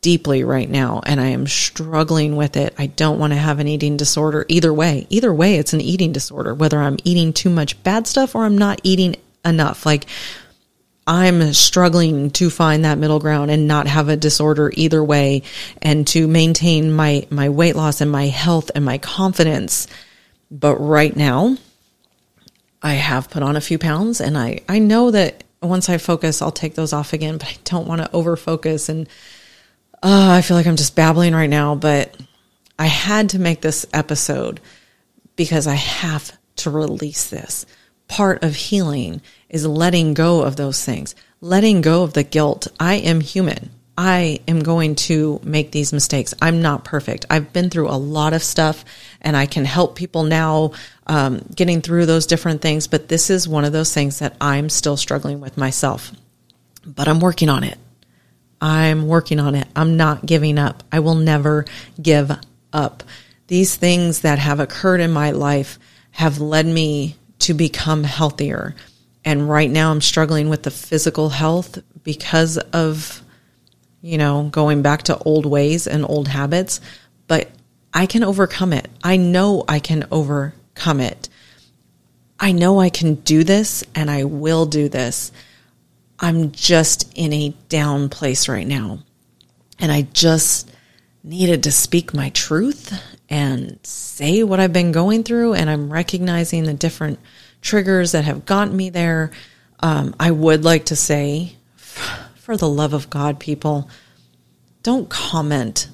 deeply 0.00 0.44
right 0.44 0.68
now 0.68 1.00
and 1.04 1.20
I 1.20 1.28
am 1.28 1.46
struggling 1.46 2.36
with 2.36 2.56
it. 2.56 2.74
I 2.78 2.86
don't 2.86 3.18
want 3.18 3.32
to 3.32 3.38
have 3.38 3.58
an 3.58 3.68
eating 3.68 3.96
disorder 3.96 4.44
either 4.48 4.72
way. 4.72 5.06
Either 5.10 5.32
way, 5.32 5.56
it's 5.56 5.72
an 5.72 5.80
eating 5.80 6.12
disorder, 6.12 6.54
whether 6.54 6.78
I'm 6.78 6.98
eating 7.04 7.32
too 7.32 7.50
much 7.50 7.82
bad 7.82 8.06
stuff 8.06 8.34
or 8.34 8.44
I'm 8.44 8.58
not 8.58 8.80
eating 8.82 9.16
enough. 9.44 9.86
Like 9.86 10.06
I'm 11.06 11.52
struggling 11.54 12.30
to 12.32 12.50
find 12.50 12.84
that 12.84 12.98
middle 12.98 13.18
ground 13.18 13.50
and 13.50 13.66
not 13.66 13.86
have 13.86 14.08
a 14.08 14.16
disorder 14.16 14.70
either 14.74 15.02
way 15.02 15.42
and 15.82 16.06
to 16.08 16.28
maintain 16.28 16.92
my, 16.92 17.26
my 17.30 17.48
weight 17.48 17.74
loss 17.74 18.00
and 18.00 18.10
my 18.10 18.26
health 18.26 18.70
and 18.74 18.84
my 18.84 18.98
confidence. 18.98 19.86
But 20.50 20.76
right 20.76 21.14
now, 21.14 21.56
I 22.82 22.94
have 22.94 23.30
put 23.30 23.42
on 23.42 23.56
a 23.56 23.60
few 23.60 23.78
pounds 23.78 24.20
and 24.20 24.38
I, 24.38 24.60
I 24.68 24.78
know 24.78 25.10
that 25.10 25.44
once 25.62 25.88
I 25.88 25.98
focus, 25.98 26.40
I'll 26.40 26.50
take 26.50 26.74
those 26.74 26.92
off 26.92 27.12
again, 27.12 27.38
but 27.38 27.48
I 27.48 27.56
don't 27.64 27.86
want 27.86 28.00
to 28.02 28.12
over 28.12 28.36
focus 28.36 28.88
and 28.88 29.08
I 30.02 30.42
feel 30.42 30.56
like 30.56 30.66
I'm 30.66 30.76
just 30.76 30.96
babbling 30.96 31.34
right 31.34 31.50
now, 31.50 31.74
but 31.74 32.16
I 32.78 32.86
had 32.86 33.30
to 33.30 33.38
make 33.38 33.60
this 33.60 33.84
episode 33.92 34.60
because 35.36 35.66
I 35.66 35.74
have 35.74 36.32
to 36.56 36.70
release 36.70 37.28
this. 37.28 37.66
Part 38.08 38.42
of 38.42 38.54
healing 38.54 39.20
is 39.48 39.66
letting 39.66 40.14
go 40.14 40.42
of 40.42 40.56
those 40.56 40.84
things, 40.84 41.14
letting 41.40 41.80
go 41.82 42.02
of 42.02 42.14
the 42.14 42.22
guilt. 42.22 42.68
I 42.78 42.94
am 42.94 43.20
human. 43.20 43.70
I 43.98 44.40
am 44.48 44.60
going 44.60 44.94
to 44.94 45.40
make 45.42 45.72
these 45.72 45.92
mistakes. 45.92 46.32
I'm 46.40 46.62
not 46.62 46.84
perfect. 46.84 47.26
I've 47.28 47.52
been 47.52 47.68
through 47.68 47.90
a 47.90 48.00
lot 48.00 48.32
of 48.32 48.42
stuff 48.42 48.84
and 49.20 49.36
I 49.36 49.44
can 49.44 49.66
help 49.66 49.94
people 49.94 50.22
now 50.22 50.72
um, 51.06 51.44
getting 51.54 51.82
through 51.82 52.06
those 52.06 52.24
different 52.26 52.62
things. 52.62 52.86
But 52.86 53.08
this 53.08 53.28
is 53.28 53.46
one 53.46 53.66
of 53.66 53.72
those 53.72 53.92
things 53.92 54.20
that 54.20 54.36
I'm 54.40 54.70
still 54.70 54.96
struggling 54.96 55.40
with 55.40 55.58
myself. 55.58 56.12
But 56.86 57.08
I'm 57.08 57.20
working 57.20 57.50
on 57.50 57.62
it. 57.62 57.76
I'm 58.60 59.06
working 59.06 59.40
on 59.40 59.54
it. 59.54 59.66
I'm 59.74 59.96
not 59.96 60.26
giving 60.26 60.58
up. 60.58 60.82
I 60.92 61.00
will 61.00 61.14
never 61.14 61.64
give 62.00 62.30
up. 62.72 63.02
These 63.46 63.76
things 63.76 64.20
that 64.20 64.38
have 64.38 64.60
occurred 64.60 65.00
in 65.00 65.10
my 65.10 65.30
life 65.30 65.78
have 66.12 66.40
led 66.40 66.66
me 66.66 67.16
to 67.40 67.54
become 67.54 68.04
healthier. 68.04 68.74
And 69.24 69.48
right 69.48 69.70
now 69.70 69.90
I'm 69.90 70.00
struggling 70.00 70.48
with 70.48 70.62
the 70.62 70.70
physical 70.70 71.30
health 71.30 71.78
because 72.02 72.58
of, 72.58 73.22
you 74.02 74.18
know, 74.18 74.48
going 74.50 74.82
back 74.82 75.04
to 75.04 75.18
old 75.18 75.46
ways 75.46 75.86
and 75.86 76.04
old 76.04 76.28
habits, 76.28 76.80
but 77.26 77.50
I 77.92 78.06
can 78.06 78.22
overcome 78.22 78.72
it. 78.72 78.88
I 79.02 79.16
know 79.16 79.64
I 79.66 79.78
can 79.78 80.06
overcome 80.10 81.00
it. 81.00 81.28
I 82.38 82.52
know 82.52 82.80
I 82.80 82.88
can 82.88 83.16
do 83.16 83.44
this 83.44 83.84
and 83.94 84.10
I 84.10 84.24
will 84.24 84.64
do 84.64 84.88
this. 84.88 85.32
I'm 86.20 86.52
just 86.52 87.10
in 87.14 87.32
a 87.32 87.54
down 87.68 88.10
place 88.10 88.48
right 88.48 88.66
now. 88.66 89.00
And 89.78 89.90
I 89.90 90.02
just 90.02 90.70
needed 91.24 91.62
to 91.62 91.72
speak 91.72 92.12
my 92.12 92.28
truth 92.30 92.92
and 93.30 93.78
say 93.82 94.42
what 94.42 94.60
I've 94.60 94.72
been 94.72 94.92
going 94.92 95.22
through. 95.24 95.54
And 95.54 95.70
I'm 95.70 95.90
recognizing 95.90 96.64
the 96.64 96.74
different 96.74 97.18
triggers 97.62 98.12
that 98.12 98.24
have 98.24 98.44
gotten 98.44 98.76
me 98.76 98.90
there. 98.90 99.30
Um, 99.80 100.14
I 100.20 100.30
would 100.30 100.64
like 100.64 100.86
to 100.86 100.96
say 100.96 101.56
for 101.76 102.56
the 102.56 102.68
love 102.68 102.92
of 102.92 103.08
God, 103.08 103.40
people, 103.40 103.88
don't 104.82 105.08
comment 105.08 105.88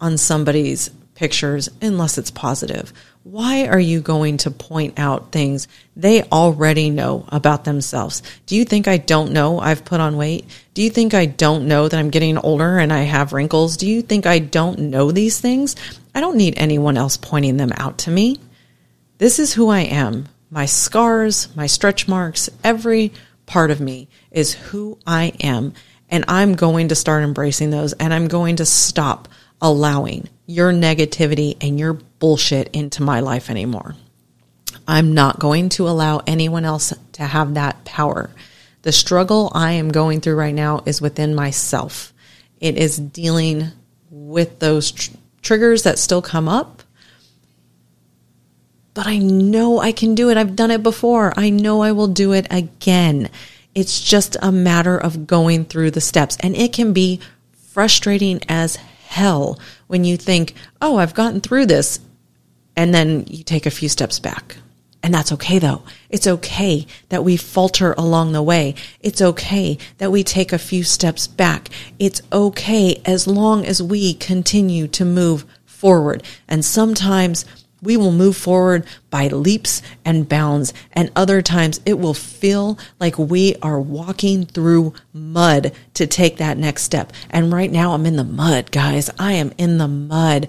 on 0.00 0.16
somebody's 0.16 0.90
pictures 1.16 1.68
unless 1.82 2.18
it's 2.18 2.30
positive. 2.30 2.92
Why 3.24 3.66
are 3.66 3.80
you 3.80 4.00
going 4.00 4.36
to 4.38 4.52
point 4.52 5.00
out 5.00 5.32
things 5.32 5.66
they 5.96 6.22
already 6.22 6.90
know 6.90 7.24
about 7.28 7.64
themselves? 7.64 8.22
Do 8.46 8.54
you 8.54 8.64
think 8.64 8.86
I 8.86 8.98
don't 8.98 9.32
know 9.32 9.58
I've 9.58 9.84
put 9.84 10.00
on 10.00 10.16
weight? 10.16 10.44
Do 10.74 10.82
you 10.82 10.90
think 10.90 11.12
I 11.12 11.26
don't 11.26 11.66
know 11.66 11.88
that 11.88 11.98
I'm 11.98 12.10
getting 12.10 12.38
older 12.38 12.78
and 12.78 12.92
I 12.92 13.00
have 13.00 13.32
wrinkles? 13.32 13.76
Do 13.76 13.88
you 13.88 14.02
think 14.02 14.26
I 14.26 14.38
don't 14.38 14.78
know 14.78 15.10
these 15.10 15.40
things? 15.40 15.74
I 16.14 16.20
don't 16.20 16.36
need 16.36 16.54
anyone 16.56 16.96
else 16.96 17.16
pointing 17.16 17.56
them 17.56 17.72
out 17.76 17.98
to 17.98 18.10
me. 18.12 18.38
This 19.18 19.40
is 19.40 19.52
who 19.52 19.70
I 19.70 19.80
am. 19.80 20.28
My 20.50 20.66
scars, 20.66 21.54
my 21.56 21.66
stretch 21.66 22.06
marks, 22.06 22.48
every 22.62 23.12
part 23.46 23.70
of 23.70 23.80
me 23.80 24.08
is 24.30 24.54
who 24.54 24.98
I 25.06 25.32
am. 25.40 25.72
And 26.08 26.24
I'm 26.28 26.54
going 26.54 26.88
to 26.88 26.94
start 26.94 27.24
embracing 27.24 27.70
those 27.70 27.92
and 27.94 28.14
I'm 28.14 28.28
going 28.28 28.56
to 28.56 28.66
stop 28.66 29.26
allowing 29.60 30.28
your 30.46 30.72
negativity 30.72 31.56
and 31.60 31.78
your 31.78 31.94
bullshit 31.94 32.68
into 32.74 33.02
my 33.02 33.20
life 33.20 33.50
anymore. 33.50 33.94
I'm 34.88 35.14
not 35.14 35.38
going 35.38 35.70
to 35.70 35.88
allow 35.88 36.22
anyone 36.26 36.64
else 36.64 36.92
to 37.12 37.22
have 37.24 37.54
that 37.54 37.84
power. 37.84 38.30
The 38.82 38.92
struggle 38.92 39.50
I 39.52 39.72
am 39.72 39.90
going 39.90 40.20
through 40.20 40.36
right 40.36 40.54
now 40.54 40.82
is 40.86 41.00
within 41.00 41.34
myself. 41.34 42.12
It 42.60 42.76
is 42.76 42.96
dealing 42.96 43.72
with 44.10 44.60
those 44.60 44.92
tr- 44.92 45.16
triggers 45.42 45.82
that 45.82 45.98
still 45.98 46.22
come 46.22 46.48
up. 46.48 46.82
But 48.94 49.06
I 49.06 49.18
know 49.18 49.80
I 49.80 49.92
can 49.92 50.14
do 50.14 50.30
it. 50.30 50.36
I've 50.36 50.56
done 50.56 50.70
it 50.70 50.82
before. 50.82 51.32
I 51.36 51.50
know 51.50 51.82
I 51.82 51.92
will 51.92 52.06
do 52.06 52.32
it 52.32 52.46
again. 52.50 53.28
It's 53.74 54.00
just 54.00 54.36
a 54.40 54.52
matter 54.52 54.96
of 54.96 55.26
going 55.26 55.64
through 55.64 55.90
the 55.90 56.00
steps. 56.00 56.36
And 56.40 56.56
it 56.56 56.72
can 56.72 56.92
be 56.92 57.20
frustrating 57.72 58.40
as 58.48 58.78
hell 59.16 59.58
when 59.86 60.04
you 60.04 60.16
think, 60.16 60.54
oh, 60.80 60.98
I've 60.98 61.14
gotten 61.14 61.40
through 61.40 61.66
this. 61.66 62.00
And 62.76 62.92
then 62.94 63.24
you 63.26 63.42
take 63.42 63.64
a 63.66 63.70
few 63.70 63.88
steps 63.88 64.18
back. 64.18 64.56
And 65.02 65.14
that's 65.14 65.32
okay 65.32 65.58
though. 65.58 65.82
It's 66.10 66.26
okay 66.26 66.86
that 67.08 67.24
we 67.24 67.36
falter 67.36 67.94
along 67.96 68.32
the 68.32 68.42
way. 68.42 68.74
It's 69.00 69.22
okay 69.22 69.78
that 69.98 70.10
we 70.10 70.24
take 70.24 70.52
a 70.52 70.58
few 70.58 70.82
steps 70.82 71.26
back. 71.26 71.68
It's 71.98 72.22
okay 72.32 73.00
as 73.04 73.26
long 73.26 73.64
as 73.64 73.82
we 73.82 74.14
continue 74.14 74.88
to 74.88 75.04
move 75.04 75.44
forward. 75.64 76.22
And 76.48 76.64
sometimes 76.64 77.44
we 77.86 77.96
will 77.96 78.12
move 78.12 78.36
forward 78.36 78.84
by 79.10 79.28
leaps 79.28 79.80
and 80.04 80.28
bounds, 80.28 80.74
and 80.92 81.10
other 81.14 81.40
times 81.40 81.80
it 81.86 81.98
will 81.98 82.14
feel 82.14 82.78
like 82.98 83.16
we 83.16 83.54
are 83.62 83.80
walking 83.80 84.44
through 84.44 84.92
mud 85.12 85.72
to 85.94 86.06
take 86.06 86.38
that 86.38 86.58
next 86.58 86.82
step. 86.82 87.12
And 87.30 87.52
right 87.52 87.70
now 87.70 87.92
I'm 87.92 88.04
in 88.04 88.16
the 88.16 88.24
mud, 88.24 88.72
guys. 88.72 89.08
I 89.18 89.34
am 89.34 89.52
in 89.56 89.78
the 89.78 89.88
mud 89.88 90.48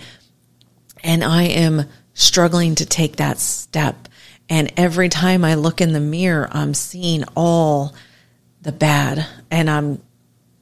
and 1.04 1.24
I 1.24 1.44
am 1.44 1.86
struggling 2.16 2.74
to 2.76 2.86
take 2.86 3.18
that 3.18 3.38
step. 3.38 4.10
And 4.50 4.74
every 4.76 5.08
time 5.08 5.46
I 5.46 5.54
look 5.54 5.80
in 5.80 5.94
the 5.94 6.00
mirror, 6.00 6.50
I'm 6.52 6.74
seeing 6.74 7.24
all 7.36 7.94
the 8.62 8.72
bad 8.72 9.26
and 9.52 9.70
I'm 9.70 10.02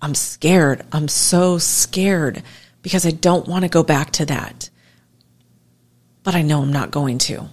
I'm 0.01 0.13
scared. 0.13 0.83
I'm 0.91 1.07
so 1.07 1.57
scared 1.57 2.43
because 2.81 3.05
I 3.05 3.11
don't 3.11 3.47
want 3.47 3.63
to 3.63 3.69
go 3.69 3.81
back 3.81 4.11
to 4.11 4.25
that 4.25 4.69
but 6.25 6.35
I 6.35 6.41
know 6.41 6.61
I'm 6.61 6.73
not 6.73 6.91
going 6.91 7.19
to. 7.19 7.47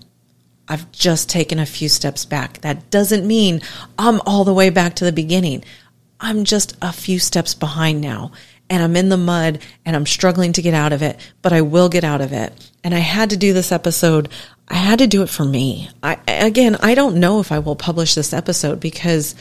I've 0.67 0.91
just 0.91 1.29
taken 1.29 1.61
a 1.61 1.67
few 1.67 1.89
steps 1.89 2.25
back. 2.25 2.63
That 2.63 2.91
doesn't 2.91 3.27
mean 3.27 3.61
I'm 3.99 4.21
all 4.27 4.45
the 4.45 4.55
way 4.55 4.71
back 4.71 4.95
to 4.97 5.05
the 5.05 5.13
beginning. 5.13 5.63
I'm 6.19 6.45
just 6.45 6.77
a 6.81 6.93
few 6.93 7.19
steps 7.19 7.55
behind 7.55 8.01
now 8.01 8.33
and 8.71 8.83
I'm 8.83 8.97
in 8.97 9.11
the 9.11 9.19
mud 9.19 9.59
and 9.85 9.95
I'm 9.95 10.07
struggling 10.07 10.55
to 10.55 10.63
get 10.63 10.73
out 10.73 10.95
of 10.95 11.03
it, 11.03 11.21
but 11.43 11.53
I 11.53 11.61
will 11.61 11.91
get 11.91 12.05
out 12.05 12.23
of 12.23 12.33
it. 12.33 12.71
And 12.83 12.95
I 12.95 13.01
had 13.01 13.31
to 13.31 13.37
do 13.37 13.53
this 13.53 13.73
episode. 13.73 14.31
I 14.67 14.77
had 14.77 15.01
to 15.01 15.07
do 15.07 15.23
it 15.23 15.29
for 15.29 15.45
me. 15.45 15.91
I, 16.03 16.19
again, 16.27 16.77
I 16.77 16.95
don't 16.95 17.21
know 17.21 17.41
if 17.41 17.53
I 17.53 17.59
will 17.59 17.77
publish 17.77 18.15
this 18.15 18.33
episode 18.33 18.81
because 18.81 19.35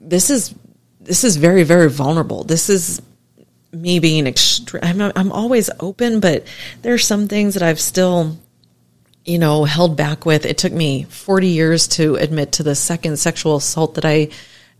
this 0.00 0.30
is, 0.30 0.54
this 1.00 1.24
is 1.24 1.36
very, 1.36 1.64
very 1.64 1.90
vulnerable. 1.90 2.44
This 2.44 2.70
is 2.70 3.02
me 3.72 3.98
being 3.98 4.26
extreme. 4.26 4.82
I'm, 4.82 5.12
I'm 5.16 5.32
always 5.32 5.70
open, 5.80 6.20
but 6.20 6.46
there's 6.82 7.06
some 7.06 7.28
things 7.28 7.54
that 7.54 7.62
I've 7.62 7.80
still, 7.80 8.36
you 9.24 9.38
know, 9.38 9.64
held 9.64 9.96
back 9.96 10.26
with. 10.26 10.44
It 10.44 10.58
took 10.58 10.72
me 10.72 11.04
40 11.04 11.48
years 11.48 11.88
to 11.88 12.16
admit 12.16 12.52
to 12.52 12.62
the 12.62 12.74
second 12.74 13.18
sexual 13.18 13.56
assault 13.56 13.94
that 13.94 14.04
I, 14.04 14.28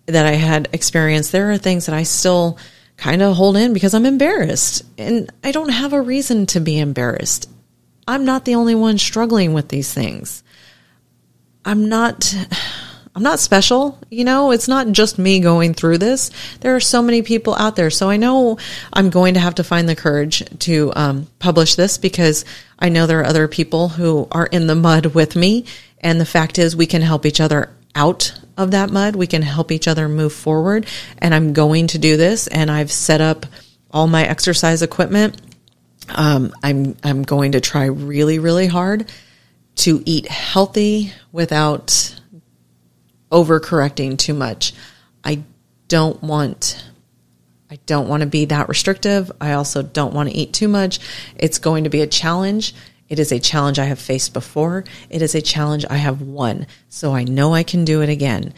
that 0.07 0.27
I 0.27 0.33
had 0.33 0.69
experienced. 0.73 1.33
There 1.33 1.51
are 1.51 1.59
things 1.59 1.87
that 1.87 1.95
I 1.95 2.03
still 2.03 2.59
kind 2.97 3.23
of 3.23 3.35
hold 3.35 3.57
in 3.57 3.73
because 3.73 3.95
I'm 3.95 4.07
embarrassed 4.07 4.85
and 4.99 5.33
I 5.43 5.53
don't 5.53 5.71
have 5.71 5.93
a 5.93 6.01
reason 6.01 6.47
to 6.47 6.61
be 6.61 6.79
embarrassed. 6.79 7.49
I'm 8.07 8.25
not 8.25 8.45
the 8.45 8.57
only 8.57 8.75
one 8.75 8.99
struggling 8.99 9.55
with 9.55 9.69
these 9.69 9.93
things. 9.93 10.43
I'm 11.65 11.89
not, 11.89 12.35
I'm 13.14 13.22
not 13.22 13.40
special. 13.40 13.98
You 14.11 14.25
know, 14.25 14.53
it's 14.53 14.68
not 14.68 14.90
just 14.92 15.18
me 15.18 15.40
going 15.40 15.75
through 15.75 15.98
this. 15.98 16.31
There 16.61 16.75
are 16.75 16.81
so 16.81 17.03
many 17.03 17.20
people 17.20 17.55
out 17.55 17.77
there. 17.77 17.90
So 17.90 18.09
I 18.09 18.16
know 18.16 18.59
I'm 18.92 19.11
going 19.11 19.35
to 19.35 19.40
have 19.40 19.57
to 19.57 19.64
find 19.64 19.87
the 19.87 19.96
courage 19.96 20.42
to 20.61 20.92
um, 20.96 21.27
publish 21.38 21.75
this 21.75 21.98
because 21.98 22.46
I 22.79 22.88
know 22.88 23.07
there 23.07 23.20
are 23.20 23.27
other 23.27 23.48
people 23.48 23.88
who 23.88 24.29
are 24.31 24.46
in 24.46 24.66
the 24.66 24.75
mud 24.75 25.07
with 25.07 25.37
me. 25.37 25.66
And 26.01 26.18
the 26.18 26.27
fact 26.27 26.59
is, 26.59 26.75
we 26.75 26.87
can 26.87 27.03
help 27.03 27.27
each 27.27 27.40
other 27.40 27.70
out 27.94 28.33
of 28.57 28.70
that 28.70 28.90
mud. 28.90 29.14
We 29.14 29.27
can 29.27 29.42
help 29.42 29.70
each 29.70 29.88
other 29.88 30.09
move 30.09 30.33
forward. 30.33 30.87
And 31.18 31.35
I'm 31.35 31.53
going 31.53 31.88
to 31.88 31.98
do 31.98 32.16
this. 32.16 32.46
And 32.46 32.70
I've 32.70 32.90
set 32.90 33.20
up 33.20 33.44
all 33.90 34.07
my 34.07 34.25
exercise 34.25 34.81
equipment. 34.81 35.40
Um, 36.09 36.53
I'm 36.62 36.96
I'm 37.05 37.22
going 37.22 37.53
to 37.53 37.61
try 37.61 37.85
really 37.85 38.38
really 38.38 38.66
hard 38.66 39.11
to 39.77 40.03
eat 40.05 40.27
healthy 40.27 41.12
without 41.31 42.20
overcorrecting 43.33 44.18
too 44.18 44.35
much. 44.35 44.73
I 45.25 45.42
don't 45.88 46.23
want 46.23 46.85
I 47.73 47.79
don't 47.87 48.09
want 48.09 48.21
to 48.21 48.27
be 48.27 48.45
that 48.45 48.68
restrictive. 48.68 49.33
I 49.40 49.53
also 49.53 49.83
don't 49.83 50.12
want 50.12 50.29
to 50.29 50.37
eat 50.37 50.53
too 50.53 50.68
much. 50.68 50.99
It's 51.37 51.59
going 51.59 51.85
to 51.85 51.90
be 51.90 52.03
a 52.03 52.07
challenge. 52.07 52.75
It 53.09 53.18
is 53.18 53.33
a 53.33 53.40
challenge 53.40 53.79
I 53.79 53.87
have 53.87 53.99
faced 53.99 54.35
before. 54.35 54.85
It 55.09 55.23
is 55.23 55.35
a 55.35 55.40
challenge 55.40 55.87
I 55.88 55.97
have 55.97 56.21
won. 56.21 56.66
So 56.90 57.14
I 57.14 57.25
know 57.25 57.55
I 57.55 57.62
can 57.62 57.87
do 57.87 58.03
it 58.03 58.11
again. 58.11 58.53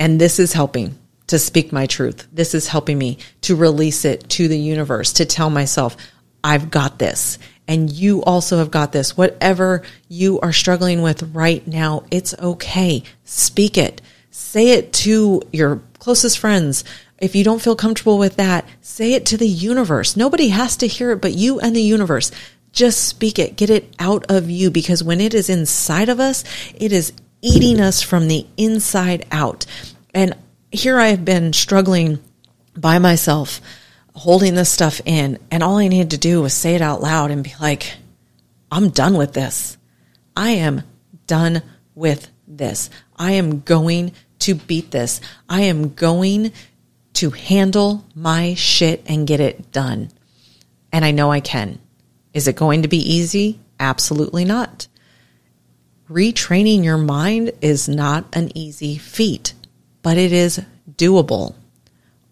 And 0.00 0.18
this 0.18 0.38
is 0.38 0.54
helping 0.54 0.98
to 1.26 1.38
speak 1.38 1.70
my 1.70 1.84
truth. 1.84 2.26
This 2.32 2.54
is 2.54 2.66
helping 2.66 2.96
me 2.96 3.18
to 3.42 3.56
release 3.56 4.06
it 4.06 4.26
to 4.30 4.48
the 4.48 4.58
universe, 4.58 5.12
to 5.14 5.26
tell 5.26 5.50
myself, 5.50 5.98
I've 6.42 6.70
got 6.70 6.98
this 6.98 7.38
and 7.68 7.90
you 7.90 8.22
also 8.22 8.58
have 8.58 8.70
got 8.70 8.92
this. 8.92 9.16
Whatever 9.16 9.82
you 10.08 10.40
are 10.40 10.52
struggling 10.52 11.02
with 11.02 11.34
right 11.34 11.66
now, 11.66 12.04
it's 12.10 12.34
okay. 12.38 13.02
Speak 13.24 13.76
it. 13.76 14.00
Say 14.30 14.70
it 14.70 14.92
to 14.92 15.42
your 15.52 15.82
closest 15.98 16.38
friends. 16.38 16.84
If 17.18 17.34
you 17.34 17.44
don't 17.44 17.62
feel 17.62 17.76
comfortable 17.76 18.18
with 18.18 18.36
that, 18.36 18.66
say 18.82 19.14
it 19.14 19.26
to 19.26 19.36
the 19.36 19.48
universe. 19.48 20.16
Nobody 20.16 20.48
has 20.48 20.76
to 20.78 20.86
hear 20.86 21.12
it 21.12 21.20
but 21.20 21.32
you 21.32 21.58
and 21.58 21.74
the 21.74 21.82
universe. 21.82 22.30
Just 22.72 23.08
speak 23.08 23.38
it. 23.38 23.56
Get 23.56 23.70
it 23.70 23.94
out 23.98 24.26
of 24.28 24.50
you 24.50 24.70
because 24.70 25.02
when 25.02 25.20
it 25.20 25.32
is 25.32 25.48
inside 25.48 26.08
of 26.08 26.20
us, 26.20 26.44
it 26.74 26.92
is 26.92 27.12
eating 27.40 27.80
us 27.80 28.02
from 28.02 28.28
the 28.28 28.46
inside 28.56 29.26
out. 29.32 29.64
And 30.12 30.34
here 30.70 30.98
I 30.98 31.08
have 31.08 31.24
been 31.24 31.52
struggling 31.52 32.18
by 32.76 32.98
myself 32.98 33.60
holding 34.16 34.54
this 34.54 34.70
stuff 34.70 35.00
in. 35.04 35.38
And 35.50 35.62
all 35.62 35.76
I 35.76 35.88
needed 35.88 36.10
to 36.10 36.18
do 36.18 36.42
was 36.42 36.54
say 36.54 36.74
it 36.74 36.82
out 36.82 37.02
loud 37.02 37.30
and 37.30 37.44
be 37.44 37.54
like, 37.60 37.94
I'm 38.72 38.88
done 38.88 39.14
with 39.14 39.32
this. 39.32 39.76
I 40.36 40.50
am 40.50 40.82
done 41.26 41.62
with 41.94 42.28
this. 42.48 42.90
I 43.16 43.32
am 43.32 43.60
going 43.60 44.12
to 44.40 44.54
beat 44.54 44.90
this. 44.90 45.20
I 45.48 45.62
am 45.62 45.94
going 45.94 46.52
to 47.14 47.30
handle 47.30 48.04
my 48.14 48.54
shit 48.54 49.02
and 49.06 49.26
get 49.26 49.40
it 49.40 49.70
done. 49.70 50.10
And 50.92 51.04
I 51.04 51.10
know 51.10 51.30
I 51.30 51.40
can. 51.40 51.78
Is 52.32 52.48
it 52.48 52.56
going 52.56 52.82
to 52.82 52.88
be 52.88 52.98
easy? 52.98 53.60
Absolutely 53.78 54.44
not. 54.44 54.88
Retraining 56.10 56.84
your 56.84 56.98
mind 56.98 57.52
is 57.60 57.88
not 57.88 58.26
an 58.34 58.56
easy 58.56 58.96
feat, 58.96 59.54
but 60.02 60.16
it 60.16 60.32
is 60.32 60.60
doable. 60.90 61.54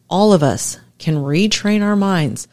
All 0.09 0.33
of 0.33 0.43
us 0.43 0.79
can 1.05 1.17
retrain 1.17 1.83
our 1.83 1.97
minds. 1.97 2.49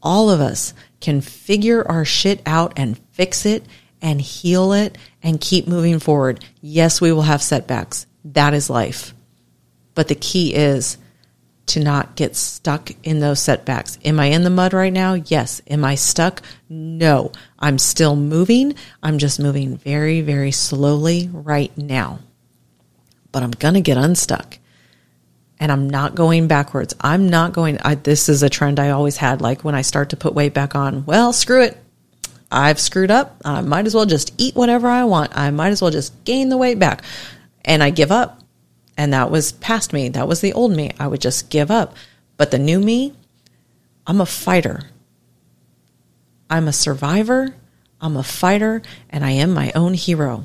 All 0.00 0.30
of 0.30 0.40
us 0.40 0.74
can 1.00 1.20
figure 1.20 1.86
our 1.88 2.04
shit 2.04 2.40
out 2.46 2.72
and 2.76 2.96
fix 3.10 3.44
it 3.44 3.64
and 4.00 4.20
heal 4.20 4.72
it 4.72 4.96
and 5.24 5.40
keep 5.40 5.66
moving 5.66 5.98
forward. 5.98 6.44
Yes, 6.60 7.00
we 7.00 7.10
will 7.10 7.22
have 7.22 7.42
setbacks. 7.42 8.06
That 8.24 8.54
is 8.54 8.70
life. 8.70 9.12
But 9.94 10.06
the 10.06 10.14
key 10.14 10.54
is 10.54 10.98
to 11.66 11.80
not 11.80 12.14
get 12.14 12.36
stuck 12.36 12.92
in 13.02 13.18
those 13.18 13.40
setbacks. 13.40 13.98
Am 14.04 14.20
I 14.20 14.26
in 14.26 14.44
the 14.44 14.50
mud 14.50 14.72
right 14.72 14.92
now? 14.92 15.14
Yes. 15.14 15.60
Am 15.66 15.84
I 15.84 15.96
stuck? 15.96 16.42
No. 16.68 17.32
I'm 17.58 17.78
still 17.78 18.14
moving. 18.14 18.76
I'm 19.02 19.18
just 19.18 19.40
moving 19.40 19.78
very, 19.78 20.20
very 20.20 20.52
slowly 20.52 21.28
right 21.32 21.76
now. 21.76 22.20
But 23.32 23.42
I'm 23.42 23.50
going 23.50 23.74
to 23.74 23.80
get 23.80 23.98
unstuck. 23.98 24.58
And 25.58 25.72
I'm 25.72 25.88
not 25.88 26.14
going 26.14 26.48
backwards. 26.48 26.94
I'm 27.00 27.28
not 27.28 27.52
going, 27.52 27.78
I, 27.80 27.94
this 27.94 28.28
is 28.28 28.42
a 28.42 28.50
trend 28.50 28.78
I 28.78 28.90
always 28.90 29.16
had. 29.16 29.40
Like 29.40 29.64
when 29.64 29.74
I 29.74 29.82
start 29.82 30.10
to 30.10 30.16
put 30.16 30.34
weight 30.34 30.54
back 30.54 30.74
on, 30.74 31.06
well, 31.06 31.32
screw 31.32 31.62
it. 31.62 31.78
I've 32.50 32.78
screwed 32.78 33.10
up. 33.10 33.40
I 33.44 33.60
might 33.62 33.86
as 33.86 33.94
well 33.94 34.06
just 34.06 34.32
eat 34.38 34.54
whatever 34.54 34.88
I 34.88 35.04
want. 35.04 35.36
I 35.36 35.50
might 35.50 35.70
as 35.70 35.82
well 35.82 35.90
just 35.90 36.24
gain 36.24 36.48
the 36.48 36.56
weight 36.56 36.78
back. 36.78 37.02
And 37.64 37.82
I 37.82 37.90
give 37.90 38.12
up. 38.12 38.40
And 38.96 39.12
that 39.12 39.30
was 39.30 39.52
past 39.52 39.92
me. 39.92 40.08
That 40.10 40.28
was 40.28 40.40
the 40.40 40.52
old 40.52 40.72
me. 40.72 40.92
I 40.98 41.06
would 41.06 41.20
just 41.20 41.50
give 41.50 41.70
up. 41.70 41.94
But 42.36 42.50
the 42.50 42.58
new 42.58 42.80
me, 42.80 43.14
I'm 44.06 44.20
a 44.20 44.26
fighter. 44.26 44.82
I'm 46.48 46.68
a 46.68 46.72
survivor. 46.72 47.54
I'm 48.00 48.16
a 48.16 48.22
fighter 48.22 48.82
and 49.10 49.24
I 49.24 49.32
am 49.32 49.52
my 49.52 49.72
own 49.74 49.94
hero. 49.94 50.44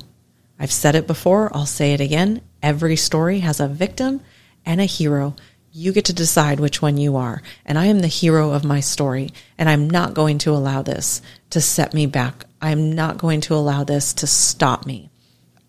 I've 0.58 0.72
said 0.72 0.94
it 0.94 1.06
before. 1.06 1.54
I'll 1.54 1.66
say 1.66 1.92
it 1.92 2.00
again. 2.00 2.40
Every 2.62 2.96
story 2.96 3.40
has 3.40 3.60
a 3.60 3.68
victim 3.68 4.20
and 4.64 4.80
a 4.80 4.84
hero. 4.84 5.34
You 5.72 5.92
get 5.92 6.06
to 6.06 6.12
decide 6.12 6.60
which 6.60 6.82
one 6.82 6.98
you 6.98 7.16
are. 7.16 7.42
And 7.64 7.78
I 7.78 7.86
am 7.86 8.00
the 8.00 8.06
hero 8.06 8.50
of 8.52 8.64
my 8.64 8.80
story. 8.80 9.30
And 9.56 9.68
I'm 9.68 9.88
not 9.88 10.14
going 10.14 10.38
to 10.38 10.52
allow 10.52 10.82
this 10.82 11.22
to 11.50 11.60
set 11.60 11.94
me 11.94 12.06
back. 12.06 12.44
I'm 12.60 12.92
not 12.92 13.18
going 13.18 13.40
to 13.42 13.54
allow 13.54 13.84
this 13.84 14.12
to 14.14 14.26
stop 14.26 14.86
me. 14.86 15.10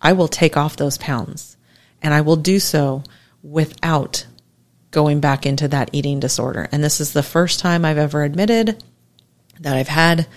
I 0.02 0.14
will 0.14 0.28
take 0.28 0.58
off 0.58 0.76
those 0.76 0.98
pounds 0.98 1.56
and 2.02 2.14
I 2.14 2.22
will 2.22 2.36
do 2.36 2.60
so 2.60 3.04
without 3.42 4.28
going 4.92 5.22
back 5.22 5.46
into 5.46 5.68
that 5.70 5.90
eating 5.94 6.20
disorder. 6.20 6.68
And 6.72 6.84
this 6.84 7.00
is 7.00 7.14
the 7.14 7.24
first 7.24 7.60
time 7.60 7.86
I've 7.86 7.98
ever 7.98 8.24
admitted 8.24 8.84
that 9.62 9.76
I've 9.76 9.88
had 9.88 10.28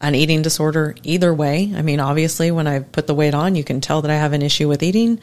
an 0.00 0.14
eating 0.14 0.42
disorder 0.42 0.94
either 1.02 1.32
way. 1.32 1.72
I 1.74 1.82
mean, 1.82 1.98
obviously, 1.98 2.50
when 2.50 2.66
I 2.66 2.80
put 2.80 3.06
the 3.06 3.14
weight 3.14 3.34
on, 3.34 3.56
you 3.56 3.64
can 3.64 3.80
tell 3.80 4.02
that 4.02 4.10
I 4.10 4.16
have 4.16 4.34
an 4.34 4.42
issue 4.42 4.68
with 4.68 4.82
eating 4.82 5.20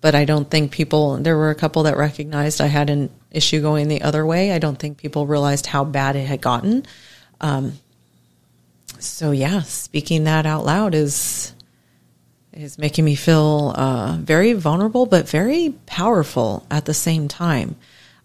but 0.00 0.14
I 0.14 0.24
don't 0.24 0.50
think 0.50 0.72
people, 0.72 1.16
there 1.18 1.36
were 1.36 1.50
a 1.50 1.54
couple 1.54 1.82
that 1.84 1.96
recognized 1.96 2.60
I 2.60 2.66
had 2.66 2.90
an 2.90 3.10
issue 3.30 3.60
going 3.60 3.88
the 3.88 4.02
other 4.02 4.24
way. 4.24 4.52
I 4.52 4.58
don't 4.58 4.78
think 4.78 4.98
people 4.98 5.26
realized 5.26 5.66
how 5.66 5.84
bad 5.84 6.16
it 6.16 6.26
had 6.26 6.40
gotten. 6.40 6.86
Um, 7.40 7.74
so 8.98 9.30
yeah, 9.30 9.62
speaking 9.62 10.24
that 10.24 10.46
out 10.46 10.64
loud 10.64 10.94
is, 10.94 11.54
is 12.52 12.78
making 12.78 13.04
me 13.04 13.14
feel, 13.14 13.74
uh, 13.76 14.16
very 14.18 14.54
vulnerable, 14.54 15.06
but 15.06 15.28
very 15.28 15.74
powerful 15.86 16.66
at 16.70 16.84
the 16.84 16.94
same 16.94 17.28
time. 17.28 17.76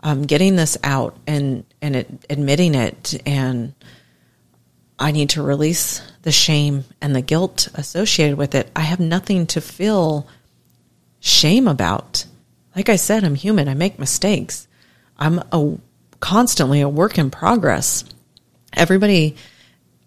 Um, 0.02 0.24
getting 0.24 0.56
this 0.56 0.78
out 0.84 1.18
and, 1.28 1.66
and 1.82 1.96
it, 1.96 2.26
admitting 2.30 2.76
it 2.76 3.22
and, 3.26 3.74
I 4.98 5.12
need 5.12 5.32
to 5.32 5.44
release 5.44 6.02
the 6.22 6.32
shame 6.32 6.86
and 7.02 7.14
the 7.14 7.22
guilt 7.22 7.68
associated 7.74 8.38
with 8.38 8.56
it. 8.56 8.72
I 8.76 8.82
have 8.82 9.00
nothing 9.00 9.46
to 9.48 9.60
feel 9.62 10.26
shame 11.26 11.68
about. 11.68 12.26
Like 12.76 12.88
I 12.88 12.98
said, 12.98 13.24
I'm 13.24 13.36
human. 13.36 13.68
I 13.68 13.74
make 13.74 13.98
mistakes. 13.98 14.68
I'm 15.18 15.40
a, 15.52 15.78
constantly 16.20 16.82
a 16.82 16.90
work 16.90 17.18
in 17.18 17.32
progress. 17.32 18.06
Everybody 18.74 19.36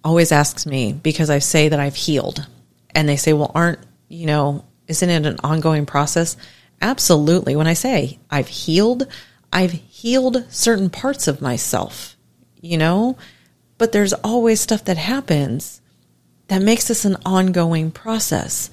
always 0.05 0.31
asks 0.31 0.65
me 0.65 0.93
because 0.93 1.29
I 1.29 1.41
say 1.41 1.71
that 1.71 1.81
I've 1.81 1.97
healed. 1.97 2.47
And 2.95 3.09
they 3.09 3.17
say, 3.17 3.33
well, 3.33 3.51
aren't, 3.53 3.81
you 4.09 4.27
know, 4.27 4.65
isn't 4.87 5.11
it 5.11 5.27
an 5.27 5.39
ongoing 5.43 5.87
process? 5.87 6.37
Absolutely. 6.81 7.57
When 7.57 7.67
I 7.67 7.75
say 7.75 8.21
I've 8.31 8.49
healed, 8.49 9.09
I've 9.53 9.73
healed 9.73 10.47
certain 10.51 10.89
parts 10.89 11.27
of 11.27 11.43
myself, 11.43 12.17
you 12.61 12.79
know, 12.79 13.19
but 13.77 13.91
there's 13.91 14.13
always 14.13 14.61
stuff 14.61 14.85
that 14.85 14.97
happens 14.97 15.81
that 16.47 16.63
makes 16.63 16.87
this 16.87 17.05
an 17.05 17.17
ongoing 17.27 17.91
process 17.91 18.71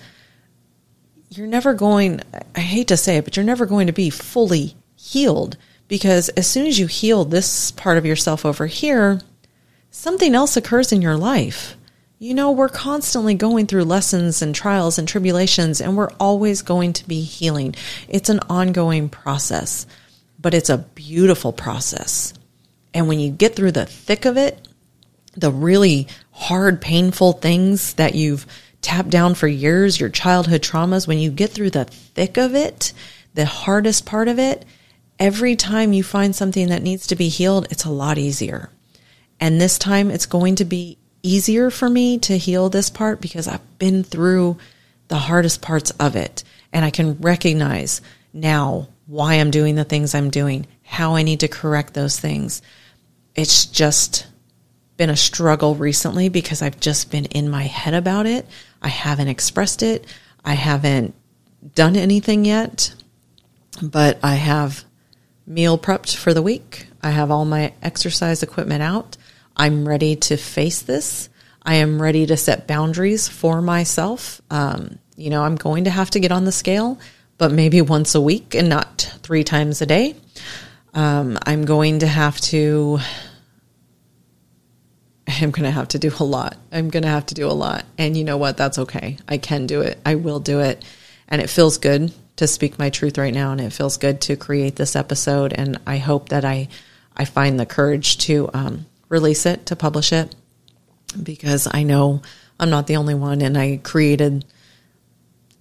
you're 1.38 1.48
never 1.48 1.74
going, 1.74 2.22
I 2.56 2.60
hate 2.60 2.88
to 2.90 2.98
say 2.98 3.18
it, 3.18 3.26
but 3.26 3.36
you're 3.36 3.46
never 3.46 3.66
going 3.66 3.88
to 3.88 3.94
be 3.94 4.10
fully 4.10 4.76
healed 4.96 5.58
because 5.88 6.30
as 6.30 6.48
soon 6.48 6.68
as 6.68 6.80
you 6.80 6.88
heal 6.88 7.26
this 7.26 7.72
part 7.72 7.98
of 7.98 8.06
yourself 8.06 8.46
over 8.46 8.68
here, 8.68 9.22
something 9.92 10.34
else 10.34 10.58
occurs 10.58 10.92
in 10.92 11.02
your 11.02 11.18
life. 11.18 11.78
You 12.18 12.34
know, 12.34 12.52
we're 12.52 12.70
constantly 12.70 13.34
going 13.34 13.68
through 13.68 13.84
lessons 13.84 14.42
and 14.42 14.56
trials 14.56 14.98
and 14.98 15.08
tribulations, 15.08 15.82
and 15.82 15.98
we're 15.98 16.12
always 16.20 16.62
going 16.62 16.94
to 16.94 17.08
be 17.08 17.22
healing. 17.22 17.76
It's 18.08 18.30
an 18.30 18.40
ongoing 18.50 19.10
process, 19.10 19.86
but 20.40 20.54
it's 20.54 20.70
a 20.70 20.78
beautiful 20.78 21.52
process. 21.52 22.34
And 22.94 23.08
when 23.08 23.20
you 23.20 23.32
get 23.32 23.56
through 23.56 23.74
the 23.74 23.86
thick 23.86 24.26
of 24.26 24.38
it, 24.38 24.66
the 25.36 25.52
really 25.52 26.08
hard, 26.32 26.82
painful 26.82 27.34
things 27.34 27.94
that 27.96 28.16
you've 28.16 28.48
tapped 28.86 29.10
down 29.10 29.34
for 29.34 29.48
years, 29.48 30.00
your 30.00 30.10
childhood 30.10 30.62
traumas, 30.62 31.08
when 31.08 31.18
you 31.18 31.32
get 31.32 31.50
through 31.50 31.72
the 31.72 31.86
thick 31.86 32.38
of 32.38 32.54
it, 32.54 32.94
the 33.34 33.46
hardest 33.46 34.06
part 34.06 34.28
of 34.28 34.38
it, 34.38 34.64
every 35.18 35.56
time 35.56 35.92
you 35.92 36.04
find 36.04 36.36
something 36.36 36.70
that 36.70 36.84
needs 36.84 37.08
to 37.08 37.16
be 37.16 37.28
healed, 37.28 37.68
it's 37.72 37.86
a 37.86 37.90
lot 37.90 38.20
easier. 38.20 38.70
And 39.40 39.60
this 39.60 39.80
time 39.80 40.12
it's 40.12 40.28
going 40.28 40.58
to 40.58 40.66
be 40.66 41.00
easier 41.24 41.72
for 41.72 41.90
me 41.90 42.20
to 42.20 42.38
heal 42.38 42.70
this 42.70 42.92
part 42.92 43.22
because 43.22 43.48
I've 43.48 43.80
been 43.80 44.04
through 44.04 44.58
the 45.08 45.18
hardest 45.18 45.64
parts 45.64 45.90
of 45.92 46.16
it. 46.16 46.44
And 46.72 46.86
I 46.86 46.92
can 46.92 47.18
recognize 47.20 48.02
now 48.34 48.90
why 49.08 49.36
I'm 49.36 49.50
doing 49.50 49.74
the 49.74 49.84
things 49.84 50.14
I'm 50.14 50.30
doing, 50.30 50.68
how 50.84 51.16
I 51.16 51.24
need 51.24 51.40
to 51.40 51.48
correct 51.48 51.96
those 51.96 52.20
things. 52.20 52.62
It's 53.34 53.66
just 53.66 54.28
been 54.98 55.10
a 55.10 55.18
struggle 55.18 55.76
recently 55.76 56.30
because 56.30 56.62
I've 56.62 56.80
just 56.80 57.12
been 57.12 57.26
in 57.26 57.50
my 57.50 57.64
head 57.64 57.94
about 57.94 58.26
it. 58.26 58.46
I 58.86 58.90
haven't 58.90 59.30
expressed 59.30 59.82
it. 59.82 60.06
I 60.46 60.54
haven't 60.54 61.16
done 61.74 61.96
anything 61.96 62.46
yet, 62.46 62.94
but 63.82 64.20
I 64.22 64.36
have 64.36 64.86
meal 65.48 65.80
prepped 65.80 66.16
for 66.16 66.36
the 66.36 66.44
week. 66.44 66.86
I 67.02 67.10
have 67.10 67.32
all 67.32 67.46
my 67.46 67.74
exercise 67.82 68.44
equipment 68.44 68.84
out. 68.84 69.18
I'm 69.58 69.88
ready 69.88 70.16
to 70.18 70.38
face 70.38 70.84
this. 70.84 71.30
I 71.64 71.76
am 71.76 72.00
ready 72.00 72.28
to 72.28 72.38
set 72.38 72.68
boundaries 72.68 73.28
for 73.28 73.60
myself. 73.60 74.40
Um, 74.52 75.00
you 75.18 75.32
know, 75.32 75.44
I'm 75.44 75.56
going 75.56 75.86
to 75.86 75.90
have 75.90 76.12
to 76.12 76.20
get 76.20 76.32
on 76.32 76.46
the 76.46 76.52
scale, 76.52 77.00
but 77.40 77.52
maybe 77.52 77.82
once 77.82 78.14
a 78.14 78.22
week 78.22 78.54
and 78.54 78.70
not 78.70 79.12
three 79.24 79.44
times 79.44 79.82
a 79.82 79.88
day. 79.88 80.16
Um, 80.94 81.40
I'm 81.44 81.66
going 81.66 82.00
to 82.00 82.08
have 82.08 82.40
to 82.42 83.00
I'm 85.42 85.52
going 85.52 85.66
to 85.66 85.72
have 85.72 85.90
to 85.90 86.00
do 86.00 86.12
a 86.20 86.24
lot. 86.24 86.58
I'm 86.72 86.90
going 86.90 87.04
to 87.04 87.10
have 87.10 87.26
to 87.28 87.36
do 87.36 87.48
a 87.48 87.54
lot. 87.54 87.86
And 87.98 88.16
you 88.16 88.24
know 88.24 88.38
what? 88.38 88.58
That's 88.58 88.78
okay. 88.80 89.18
I 89.28 89.38
can 89.38 89.68
do 89.68 89.82
it. 89.82 90.00
I 90.06 90.16
will 90.16 90.40
do 90.40 90.60
it. 90.60 90.84
And 91.28 91.42
it 91.42 91.50
feels 91.50 91.78
good 91.78 92.14
to 92.38 92.48
speak 92.48 92.78
my 92.78 92.90
truth 92.90 93.18
right 93.18 93.34
now. 93.34 93.52
And 93.52 93.62
it 93.62 93.74
feels 93.74 93.98
good 93.98 94.22
to 94.22 94.36
create 94.36 94.76
this 94.76 94.96
episode. 94.96 95.54
And 95.54 95.80
I 95.88 95.98
hope 95.98 96.30
that 96.30 96.46
I, 96.46 96.68
I 97.16 97.26
find 97.26 97.60
the 97.60 97.66
courage 97.66 98.18
to 98.20 98.50
um, 98.54 98.86
release 99.10 99.46
it, 99.46 99.66
to 99.68 99.76
publish 99.76 100.12
it, 100.14 100.36
because 101.22 101.68
I 101.72 101.84
know 101.84 102.22
I'm 102.60 102.70
not 102.70 102.88
the 102.88 102.98
only 102.98 103.16
one. 103.16 103.42
And 103.42 103.58
I 103.58 103.80
created 103.84 104.46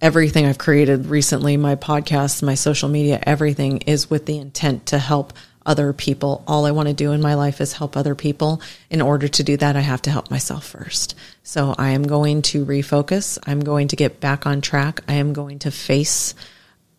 everything 0.01 0.45
I've 0.45 0.57
created 0.57 1.07
recently, 1.07 1.57
my 1.57 1.75
podcasts, 1.75 2.43
my 2.43 2.55
social 2.55 2.89
media, 2.89 3.19
everything 3.23 3.79
is 3.79 4.09
with 4.09 4.25
the 4.25 4.37
intent 4.37 4.87
to 4.87 4.99
help 4.99 5.33
other 5.65 5.93
people. 5.93 6.43
All 6.47 6.65
I 6.65 6.71
want 6.71 6.87
to 6.87 6.93
do 6.93 7.11
in 7.11 7.21
my 7.21 7.33
life 7.33 7.59
is 7.59 7.73
help 7.73 7.97
other 7.97 8.15
people. 8.15 8.61
In 8.89 9.01
order 9.01 9.27
to 9.27 9.43
do 9.43 9.57
that, 9.57 9.75
I 9.75 9.81
have 9.81 10.01
to 10.03 10.11
help 10.11 10.29
myself 10.29 10.65
first. 10.65 11.15
So 11.43 11.73
I 11.77 11.91
am 11.91 12.03
going 12.03 12.41
to 12.43 12.65
refocus. 12.65 13.37
I'm 13.45 13.61
going 13.61 13.87
to 13.89 13.95
get 13.95 14.19
back 14.19 14.45
on 14.45 14.61
track. 14.61 15.01
I 15.07 15.13
am 15.13 15.33
going 15.33 15.59
to 15.59 15.71
face 15.71 16.35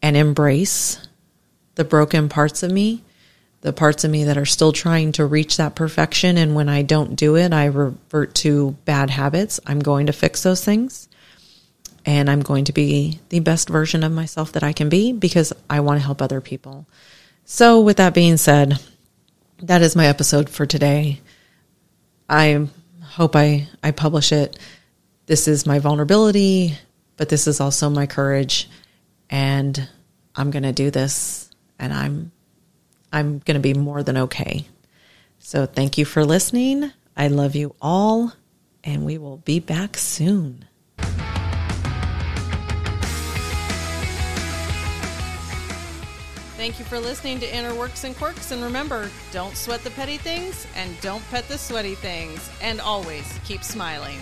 and 0.02 0.16
embrace 0.16 0.98
the 1.76 1.84
broken 1.84 2.28
parts 2.28 2.62
of 2.62 2.72
me, 2.72 3.02
the 3.60 3.72
parts 3.72 4.04
of 4.04 4.10
me 4.10 4.24
that 4.24 4.38
are 4.38 4.46
still 4.46 4.72
trying 4.72 5.12
to 5.12 5.26
reach 5.26 5.56
that 5.56 5.74
perfection. 5.74 6.36
And 6.36 6.54
when 6.54 6.68
I 6.68 6.82
don't 6.82 7.16
do 7.16 7.36
it, 7.36 7.52
I 7.52 7.66
revert 7.66 8.34
to 8.36 8.72
bad 8.84 9.10
habits. 9.10 9.60
I'm 9.66 9.80
going 9.80 10.06
to 10.06 10.12
fix 10.12 10.42
those 10.42 10.64
things. 10.64 11.08
And 12.04 12.30
I'm 12.30 12.42
going 12.42 12.66
to 12.66 12.72
be 12.72 13.18
the 13.30 13.40
best 13.40 13.68
version 13.68 14.04
of 14.04 14.12
myself 14.12 14.52
that 14.52 14.62
I 14.62 14.72
can 14.72 14.88
be 14.88 15.12
because 15.12 15.52
I 15.68 15.80
want 15.80 16.00
to 16.00 16.04
help 16.04 16.22
other 16.22 16.40
people. 16.40 16.86
So, 17.48 17.80
with 17.80 17.98
that 17.98 18.12
being 18.12 18.38
said, 18.38 18.80
that 19.62 19.80
is 19.80 19.94
my 19.94 20.06
episode 20.06 20.50
for 20.50 20.66
today. 20.66 21.20
I 22.28 22.66
hope 23.00 23.36
I, 23.36 23.68
I 23.84 23.92
publish 23.92 24.32
it. 24.32 24.58
This 25.26 25.46
is 25.46 25.64
my 25.64 25.78
vulnerability, 25.78 26.76
but 27.16 27.28
this 27.28 27.46
is 27.46 27.60
also 27.60 27.88
my 27.88 28.06
courage. 28.06 28.68
And 29.30 29.88
I'm 30.34 30.50
going 30.50 30.64
to 30.64 30.72
do 30.72 30.90
this 30.90 31.48
and 31.78 31.92
I'm 31.92 32.32
I'm 33.12 33.38
going 33.38 33.54
to 33.54 33.60
be 33.60 33.74
more 33.74 34.02
than 34.02 34.16
okay. 34.16 34.66
So 35.38 35.66
thank 35.66 35.98
you 35.98 36.04
for 36.04 36.24
listening. 36.24 36.90
I 37.16 37.28
love 37.28 37.54
you 37.54 37.76
all 37.80 38.32
and 38.82 39.06
we 39.06 39.18
will 39.18 39.36
be 39.36 39.60
back 39.60 39.96
soon. 39.96 40.64
Thank 46.66 46.80
you 46.80 46.84
for 46.84 46.98
listening 46.98 47.38
to 47.38 47.56
Inner 47.56 47.76
Works 47.76 48.02
and 48.02 48.16
Quirks. 48.16 48.50
And 48.50 48.60
remember, 48.60 49.08
don't 49.30 49.56
sweat 49.56 49.84
the 49.84 49.90
petty 49.90 50.16
things 50.16 50.66
and 50.74 51.00
don't 51.00 51.22
pet 51.30 51.46
the 51.46 51.56
sweaty 51.56 51.94
things. 51.94 52.50
And 52.60 52.80
always 52.80 53.38
keep 53.44 53.62
smiling. 53.62 54.18